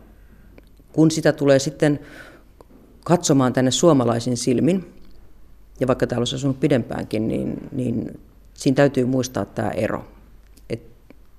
kun 0.93 1.11
sitä 1.11 1.33
tulee 1.33 1.59
sitten 1.59 2.01
katsomaan 3.05 3.53
tänne 3.53 3.71
suomalaisin 3.71 4.37
silmin, 4.37 4.95
ja 5.81 5.87
vaikka 5.87 6.07
täällä 6.07 6.21
olisi 6.21 6.37
asunut 6.37 6.61
pidempäänkin, 6.61 7.29
niin, 7.29 7.69
niin 7.73 8.21
siinä 8.55 8.77
täytyy 8.77 9.05
muistaa 9.05 9.45
tämä 9.45 9.71
ero. 9.71 10.05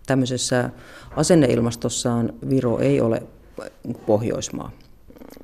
Tämmöisessä 0.08 0.70
asenneilmastossaan 1.16 2.34
Viro 2.50 2.80
ei 2.80 3.02
ole 3.02 3.24
Pohjoismaa. 4.06 4.72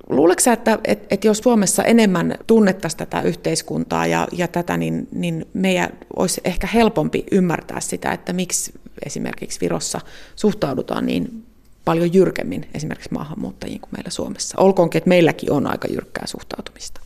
Luuletko 0.10 0.44
sä, 0.44 0.54
että, 0.54 0.80
että, 0.84 1.06
että 1.10 1.28
jos 1.28 1.38
Suomessa 1.38 1.84
enemmän 1.84 2.36
tunnettaisiin 2.48 2.98
tätä 2.98 3.22
yhteiskuntaa 3.22 4.08
ja, 4.08 4.28
ja 4.32 4.48
tätä, 4.48 4.78
niin, 4.78 5.08
niin 5.12 5.46
meidän 5.54 5.90
olisi 6.16 6.42
ehkä 6.44 6.68
helpompi 6.68 7.26
ymmärtää 7.32 7.80
sitä, 7.80 8.12
että 8.12 8.34
miksi 8.34 8.74
esimerkiksi 9.06 9.62
Virossa 9.62 10.02
suhtaudutaan 10.36 11.06
niin 11.06 11.44
paljon 11.86 12.14
jyrkemmin 12.14 12.70
esimerkiksi 12.74 13.14
maahanmuuttajiin 13.14 13.82
kuin 13.82 13.92
meillä 13.92 14.10
Suomessa. 14.10 14.62
Olkoonkin, 14.62 14.98
että 14.98 15.10
meilläkin 15.10 15.52
on 15.52 15.68
aika 15.68 15.88
jyrkkää 15.88 16.28
suhtautumista. 16.28 17.02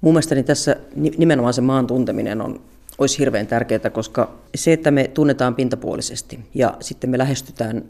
Mun 0.00 0.14
mielestäni 0.14 0.42
tässä 0.42 0.76
nimenomaan 1.18 1.54
se 1.54 1.60
maan 1.60 1.86
tunteminen 1.86 2.40
on, 2.40 2.60
olisi 2.98 3.18
hirveän 3.18 3.46
tärkeää, 3.46 3.90
koska 3.92 4.38
se, 4.54 4.72
että 4.72 4.90
me 4.90 5.10
tunnetaan 5.14 5.54
pintapuolisesti 5.54 6.40
ja 6.54 6.76
sitten 6.80 7.10
me 7.10 7.18
lähestytään 7.18 7.84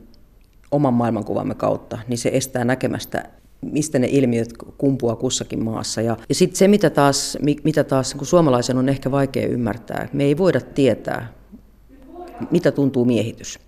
oman 0.70 0.94
maailmankuvamme 0.94 1.54
kautta, 1.54 1.98
niin 2.08 2.18
se 2.18 2.30
estää 2.32 2.64
näkemästä 2.64 3.24
mistä 3.62 3.98
ne 3.98 4.06
ilmiöt 4.10 4.52
kumpuaa 4.78 5.16
kussakin 5.16 5.64
maassa. 5.64 6.00
Ja, 6.00 6.16
ja 6.28 6.34
sitten 6.34 6.56
se, 6.56 6.68
mitä 6.68 6.90
taas, 6.90 7.38
mitä 7.64 7.84
taas 7.84 8.14
kun 8.14 8.26
suomalaisen 8.26 8.78
on 8.78 8.88
ehkä 8.88 9.10
vaikea 9.10 9.46
ymmärtää, 9.46 10.08
me 10.12 10.24
ei 10.24 10.38
voida 10.38 10.60
tietää, 10.60 11.32
mitä 12.50 12.72
tuntuu 12.72 13.04
miehitys. 13.04 13.58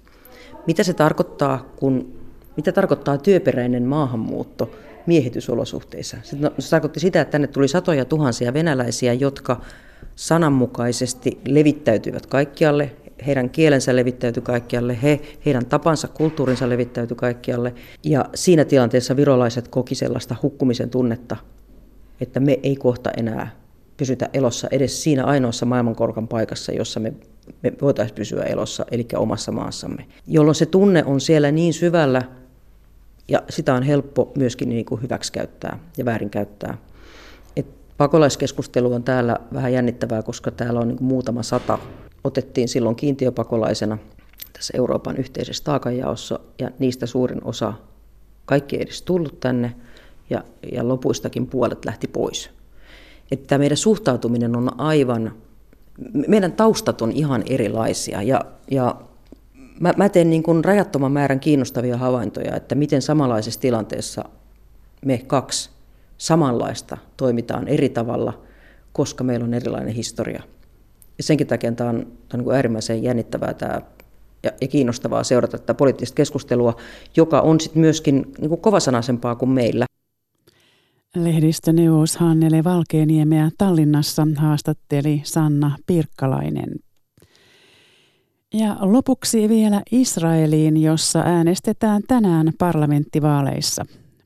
Mitä 0.67 0.83
se 0.83 0.95
tarkoittaa, 0.95 1.73
kun 1.77 2.15
mitä 2.57 2.73
tarkoittaa 2.73 3.19
työperäinen 3.19 3.83
maahanmuutto 3.83 4.71
miehitysolosuhteissa? 5.07 6.17
No, 6.39 6.51
se 6.59 6.71
tarkoitti 6.71 7.01
sitä, 7.01 7.21
että 7.21 7.33
tänne 7.33 7.47
tuli 7.47 7.69
satoja 7.69 8.05
tuhansia 8.05 8.53
venäläisiä, 8.53 9.13
jotka 9.13 9.61
sananmukaisesti 10.17 11.39
levittäytyivät 11.49 12.27
kaikkialle, 12.27 12.93
heidän 13.27 13.51
kielensä 13.51 13.97
levittäytyi 13.97 14.43
kaikkialle, 14.43 14.99
he, 15.03 15.21
heidän 15.47 15.67
tapansa, 15.67 16.09
kulttuurinsa 16.09 16.69
levittäytyi 16.69 17.17
kaikkialle. 17.17 17.75
Ja 18.05 18.25
siinä 18.35 18.65
tilanteessa 18.65 19.17
virolaiset 19.17 19.69
koki 19.69 19.95
sellaista 19.95 20.37
hukkumisen 20.43 20.91
tunnetta, 20.91 21.37
että 22.21 22.41
me 22.41 22.59
ei 22.63 22.77
kohta 22.77 23.11
enää 23.17 23.51
pysytä 23.97 24.29
elossa 24.33 24.69
edes 24.71 25.03
siinä 25.03 25.25
ainoassa 25.25 25.67
maailmankorkan 25.67 26.29
paikassa, 26.29 26.73
jossa 26.73 27.01
me, 27.01 27.13
me 27.63 27.73
voitaisiin 27.83 28.17
pysyä 28.17 28.43
elossa, 28.43 28.87
eli 28.91 29.07
omassa 29.17 29.53
maassamme. 29.53 30.07
Jolloin 30.27 30.55
se 30.55 30.67
tunne 30.67 31.05
on 31.05 31.21
siellä 31.21 31.51
niin 31.51 31.75
syvällä, 31.75 32.23
ja 33.29 33.43
sitä 33.51 33.75
on 33.75 33.83
helppo 33.83 34.33
myöskin 34.37 34.69
niin 34.69 34.85
kuin 34.85 35.03
hyväksikäyttää 35.03 35.79
ja 35.99 36.05
väärinkäyttää. 36.05 36.79
Pakolaiskeskustelu 37.97 38.93
on 38.93 39.03
täällä 39.03 39.37
vähän 39.53 39.73
jännittävää, 39.73 40.23
koska 40.23 40.51
täällä 40.51 40.81
on 40.81 40.89
niin 40.89 41.05
muutama 41.05 41.43
sata. 41.43 41.79
Otettiin 42.25 42.69
silloin 42.69 42.97
kiintiöpakolaisena 42.97 43.99
tässä 44.53 44.73
Euroopan 44.77 45.17
yhteisessä 45.17 45.65
taakanjaossa 45.65 46.41
ja 46.59 46.71
niistä 46.79 47.07
suurin 47.07 47.45
osa, 47.45 47.73
kaikki 48.47 48.77
ei 48.77 48.83
edes 48.83 49.03
tullut 49.03 49.41
tänne 49.41 49.75
ja, 50.31 50.45
ja 50.73 50.89
lopuistakin 50.89 51.47
puolet 51.47 51.85
lähti 51.85 52.09
pois. 52.09 52.51
Että 53.31 53.47
tämä 53.47 53.59
meidän 53.59 53.77
suhtautuminen 53.77 54.57
on 54.57 54.81
aivan, 54.81 55.35
meidän 56.29 56.53
taustat 56.53 57.03
on 57.03 57.13
ihan 57.13 57.43
erilaisia 57.47 58.23
ja, 58.23 58.45
ja 58.71 58.97
mä, 59.81 59.95
mä 59.97 60.09
teen 60.09 60.31
niin 60.31 60.43
kuin 60.43 60.65
rajattoman 60.65 61.13
määrän 61.13 61.41
kiinnostavia 61.41 61.97
havaintoja, 61.97 62.57
että 62.57 62.75
miten 62.75 63.03
samanlaisessa 63.03 63.61
tilanteessa 63.61 64.25
me 65.05 65.19
kaksi 65.27 65.71
samanlaista 66.25 66.97
toimitaan 67.17 67.69
eri 67.69 67.89
tavalla, 67.89 68.43
koska 68.93 69.25
meillä 69.25 69.45
on 69.45 69.55
erilainen 69.55 69.95
historia. 69.95 70.43
Ja 71.19 71.25
senkin 71.25 71.47
takia 71.47 71.73
tämä 71.73 71.91
on, 71.91 71.97
tämä 71.97 72.07
on 72.07 72.39
niin 72.39 72.45
kuin 72.45 72.57
äärimmäisen 72.57 73.03
jännittävää 73.03 73.55
tämä, 73.55 73.81
ja, 74.43 74.51
ja 74.61 74.69
kiinnostavaa 74.69 75.25
seurata 75.25 75.59
tätä 75.59 75.75
poliittista 75.75 76.15
keskustelua, 76.15 76.77
joka 77.17 77.41
on 77.41 77.61
sitten 77.61 77.81
myöskin 77.81 78.33
niin 78.41 78.49
kuin 78.49 78.61
kovasanaisempaa 78.61 79.37
kuin 79.37 79.51
meillä. 79.51 79.87
Lehdistöneuvos 81.17 82.17
Hannele 82.17 82.65
Valkeeniemeä 82.65 83.51
Tallinnassa 83.59 84.27
haastatteli 84.37 85.21
Sanna 85.25 85.77
Pirkkalainen. 85.87 86.71
Ja 88.55 88.77
lopuksi 88.81 89.49
vielä 89.49 89.83
Israeliin, 89.93 90.83
jossa 90.83 91.19
äänestetään 91.19 92.03
tänään 92.09 92.53
parlamenttivaaleissa. 92.59 93.85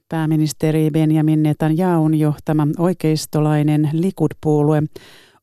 Pääministeri 0.08 0.90
Benjamin 0.90 1.42
Netanyaun 1.42 2.14
johtama 2.14 2.66
oikeistolainen 2.78 3.90
Likud-puolue 3.92 4.82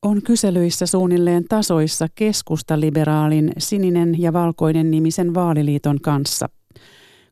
on 0.02 0.22
kyselyissä 0.22 0.86
suunnilleen 0.86 1.46
tasoissa 1.50 2.08
keskustaliberaalin 2.16 3.52
sininen 3.58 4.22
ja 4.22 4.34
valkoinen 4.34 4.92
nimisen 4.92 5.34
vaaliliiton 5.34 6.02
kanssa. 6.02 6.50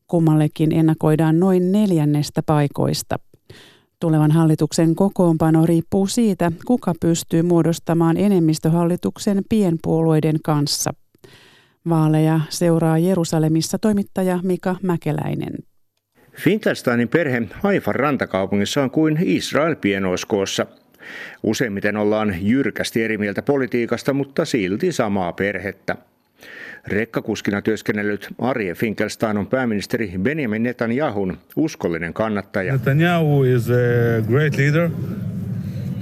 Kummallekin 0.08 0.72
ennakoidaan 0.72 1.40
noin 1.40 1.72
neljännestä 1.72 2.44
paikoista. 2.44 3.20
Tulevan 4.00 4.32
hallituksen 4.32 4.96
kokoonpano 4.96 5.66
riippuu 5.66 6.08
siitä, 6.08 6.52
kuka 6.66 6.94
pystyy 7.02 7.42
muodostamaan 7.42 8.18
enemmistöhallituksen 8.18 9.44
pienpuolueiden 9.50 10.40
kanssa– 10.44 10.94
Vaaleja 11.90 12.40
seuraa 12.50 12.98
Jerusalemissa 12.98 13.80
toimittaja 13.80 14.40
Mika 14.44 14.76
Mäkeläinen. 14.82 15.54
Finkelsteinin 16.36 17.08
perhe 17.08 17.42
Haifan 17.54 17.96
rantakaupungissa 17.96 18.84
on 18.84 18.92
kuin 18.92 19.18
Israel 19.22 19.76
pienoiskoossa. 19.76 20.66
Useimmiten 21.44 21.98
ollaan 21.98 22.36
jyrkästi 22.42 23.04
eri 23.04 23.18
mieltä 23.18 23.42
politiikasta, 23.42 24.14
mutta 24.14 24.46
silti 24.46 24.92
samaa 24.92 25.34
perhettä. 25.34 25.96
Rekkakuskina 26.88 27.62
työskennellyt 27.62 28.28
Arje 28.38 28.74
Finkelstein 28.74 29.38
on 29.38 29.48
pääministeri 29.48 30.14
Benjamin 30.20 30.64
Netanyahun 30.64 31.38
uskollinen 31.56 32.14
kannattaja. 32.14 32.74
Netanyahu 32.74 33.44
is 33.44 33.70
a 33.70 34.22
great 34.28 34.58
leader. 34.58 34.90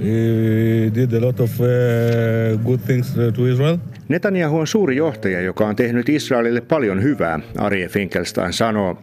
He 0.00 0.90
did 0.94 1.12
a 1.12 1.20
lot 1.20 1.40
of 1.40 1.50
uh, 1.60 2.64
good 2.64 2.80
things 2.86 3.14
to 3.36 3.46
Israel. 3.46 3.76
Netanyahu 4.08 4.58
on 4.58 4.66
suuri 4.66 4.96
johtaja, 4.96 5.40
joka 5.40 5.66
on 5.66 5.76
tehnyt 5.76 6.08
Israelille 6.08 6.60
paljon 6.60 7.02
hyvää, 7.02 7.40
Arje 7.58 7.88
Finkelstein 7.88 8.52
sanoo. 8.52 9.02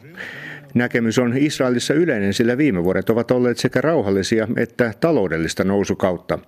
Näkemys 0.74 1.20
on 1.20 1.38
Israelissa 1.38 1.94
yleinen, 1.94 2.34
sillä 2.34 2.58
viime 2.58 2.84
vuodet 2.84 3.10
ovat 3.10 3.32
olleet 3.32 3.58
sekä 3.58 3.82
rauhallisia 3.82 4.48
että 4.58 4.94
taloudellista 5.00 5.64
nousukautta. 5.64 6.40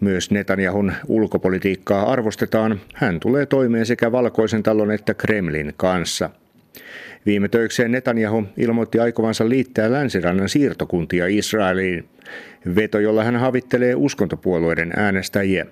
Myös 0.00 0.30
Netanyahun 0.30 0.92
ulkopolitiikkaa 1.08 2.12
arvostetaan. 2.12 2.80
Hän 2.94 3.20
tulee 3.20 3.46
toimeen 3.46 3.86
sekä 3.86 4.12
Valkoisen 4.12 4.62
talon 4.62 4.90
että 4.90 5.14
Kremlin 5.14 5.74
kanssa. 5.76 6.30
Viime 7.26 7.48
töikseen 7.48 7.92
Netanyahu 7.92 8.44
ilmoitti 8.56 8.98
aikovansa 8.98 9.48
liittää 9.48 9.92
länsirannan 9.92 10.48
siirtokuntia 10.48 11.26
Israeliin. 11.26 12.08
Veto, 12.76 12.98
jolla 12.98 13.24
hän 13.24 13.36
havittelee 13.36 13.94
uskontopuolueiden 13.94 14.92
äänestäjiä. 14.96 15.66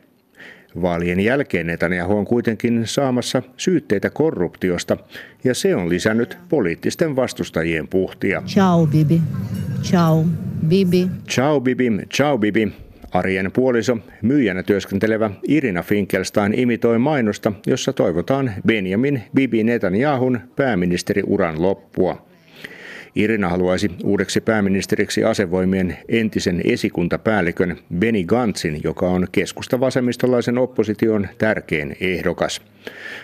Vaalien 0.82 1.20
jälkeen 1.20 1.66
Netanyahu 1.66 2.16
on 2.16 2.24
kuitenkin 2.24 2.82
saamassa 2.84 3.42
syytteitä 3.56 4.10
korruptiosta 4.10 4.96
ja 5.44 5.54
se 5.54 5.76
on 5.76 5.88
lisännyt 5.88 6.38
poliittisten 6.48 7.16
vastustajien 7.16 7.88
puhtia. 7.88 8.42
Ciao 8.46 8.86
Bibi. 8.86 9.22
Ciao 9.82 10.24
Bibi. 10.68 11.08
Ciao 11.28 11.60
Bibi. 11.60 11.90
Ciao 12.14 12.38
Bibi. 12.38 12.72
Arjen 13.12 13.52
puoliso, 13.52 13.98
myyjänä 14.22 14.62
työskentelevä 14.62 15.30
Irina 15.48 15.82
Finkelstein 15.82 16.54
imitoi 16.54 16.98
mainosta, 16.98 17.52
jossa 17.66 17.92
toivotaan 17.92 18.52
Benjamin 18.66 19.22
Bibi 19.34 19.64
Netanyahun 19.64 20.40
pääministeriuran 20.56 21.62
loppua. 21.62 22.31
Irina 23.14 23.48
haluaisi 23.48 23.90
uudeksi 24.04 24.40
pääministeriksi 24.40 25.24
asevoimien 25.24 25.98
entisen 26.08 26.60
esikuntapäällikön 26.64 27.78
Benny 27.98 28.24
Gantzin, 28.24 28.80
joka 28.84 29.08
on 29.08 29.26
keskusta-vasemmistolaisen 29.32 30.58
opposition 30.58 31.28
tärkein 31.38 31.96
ehdokas. 32.00 32.62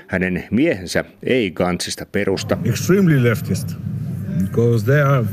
Hänen 0.07 0.44
miehensä 0.51 1.05
ei 1.22 1.51
Gantzista 1.51 2.07
perusta. 2.07 2.59
Extremely 2.64 3.24
leftist, 3.24 3.68
because 4.42 4.85
they 4.85 5.03
are, 5.03 5.24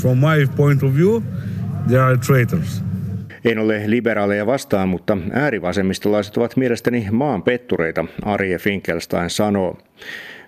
from 0.00 0.18
my 0.18 0.46
point 0.56 0.82
of 0.82 0.94
view, 0.94 1.22
they 1.88 1.98
are 1.98 2.16
traitors. 2.16 2.82
En 3.44 3.58
ole 3.58 3.82
liberaaleja 3.86 4.46
vastaan, 4.46 4.88
mutta 4.88 5.18
äärivasemmistolaiset 5.32 6.36
ovat 6.36 6.56
mielestäni 6.56 7.08
maan 7.10 7.42
pettureita, 7.42 8.04
Arje 8.22 8.58
Finkelstein 8.58 9.30
sanoo. 9.30 9.78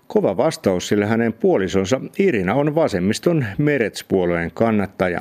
Kova 0.06 0.36
vastaus, 0.36 0.88
sillä 0.88 1.06
hänen 1.06 1.32
puolisonsa 1.32 2.00
Irina 2.18 2.54
on 2.54 2.74
vasemmiston 2.74 3.44
Meretspuolueen 3.58 4.50
kannattaja. 4.54 5.20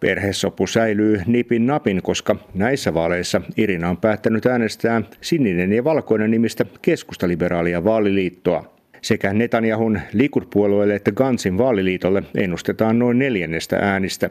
Perhesopu 0.00 0.66
säilyy 0.66 1.20
nipin 1.26 1.66
napin, 1.66 2.02
koska 2.02 2.36
näissä 2.54 2.94
vaaleissa 2.94 3.40
Irina 3.56 3.90
on 3.90 3.96
päättänyt 3.96 4.46
äänestää 4.46 5.02
sininen 5.20 5.72
ja 5.72 5.84
valkoinen 5.84 6.30
nimistä 6.30 6.64
keskustaliberaalia 6.82 7.84
vaaliliittoa. 7.84 8.78
Sekä 9.02 9.32
Netanyahun 9.32 10.00
Likud-puolueelle 10.12 10.94
että 10.94 11.12
Gansin 11.12 11.58
vaaliliitolle 11.58 12.22
ennustetaan 12.34 12.98
noin 12.98 13.18
neljännestä 13.18 13.76
äänistä. 13.76 14.30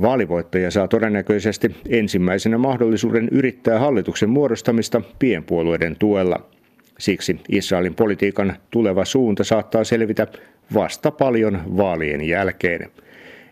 Vaalivoittaja 0.00 0.70
saa 0.70 0.88
todennäköisesti 0.88 1.76
ensimmäisenä 1.88 2.58
mahdollisuuden 2.58 3.28
yrittää 3.32 3.78
hallituksen 3.78 4.30
muodostamista 4.30 5.02
pienpuolueiden 5.18 5.96
tuella. 5.98 6.50
Siksi 6.98 7.40
Israelin 7.48 7.94
politiikan 7.94 8.56
tuleva 8.70 9.04
suunta 9.04 9.44
saattaa 9.44 9.84
selvitä 9.84 10.26
vasta 10.74 11.10
paljon 11.10 11.76
vaalien 11.76 12.28
jälkeen. 12.28 12.90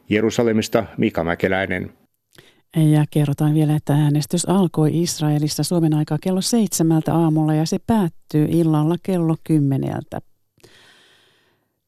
Jerusalemista 0.08 0.84
Mika 0.98 1.24
Mäkeläinen. 1.24 1.92
Ja 2.76 3.04
kerrotaan 3.10 3.54
vielä, 3.54 3.76
että 3.76 3.94
äänestys 3.94 4.48
alkoi 4.48 5.02
Israelissa 5.02 5.62
Suomen 5.62 5.94
aikaa 5.94 6.18
kello 6.22 6.40
seitsemältä 6.40 7.14
aamulla 7.14 7.54
ja 7.54 7.66
se 7.66 7.78
päättyy 7.86 8.46
illalla 8.50 8.96
kello 9.02 9.36
kymmeneltä. 9.44 10.20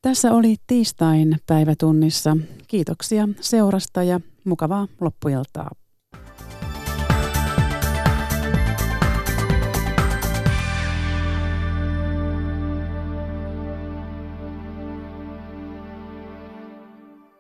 Tässä 0.03 0.33
oli 0.33 0.57
tiistain 0.67 1.37
päivätunnissa. 1.47 2.37
Kiitoksia 2.69 3.29
seurasta 3.41 4.03
ja 4.03 4.21
mukavaa 4.45 4.89
loppuiltaa. 5.01 5.71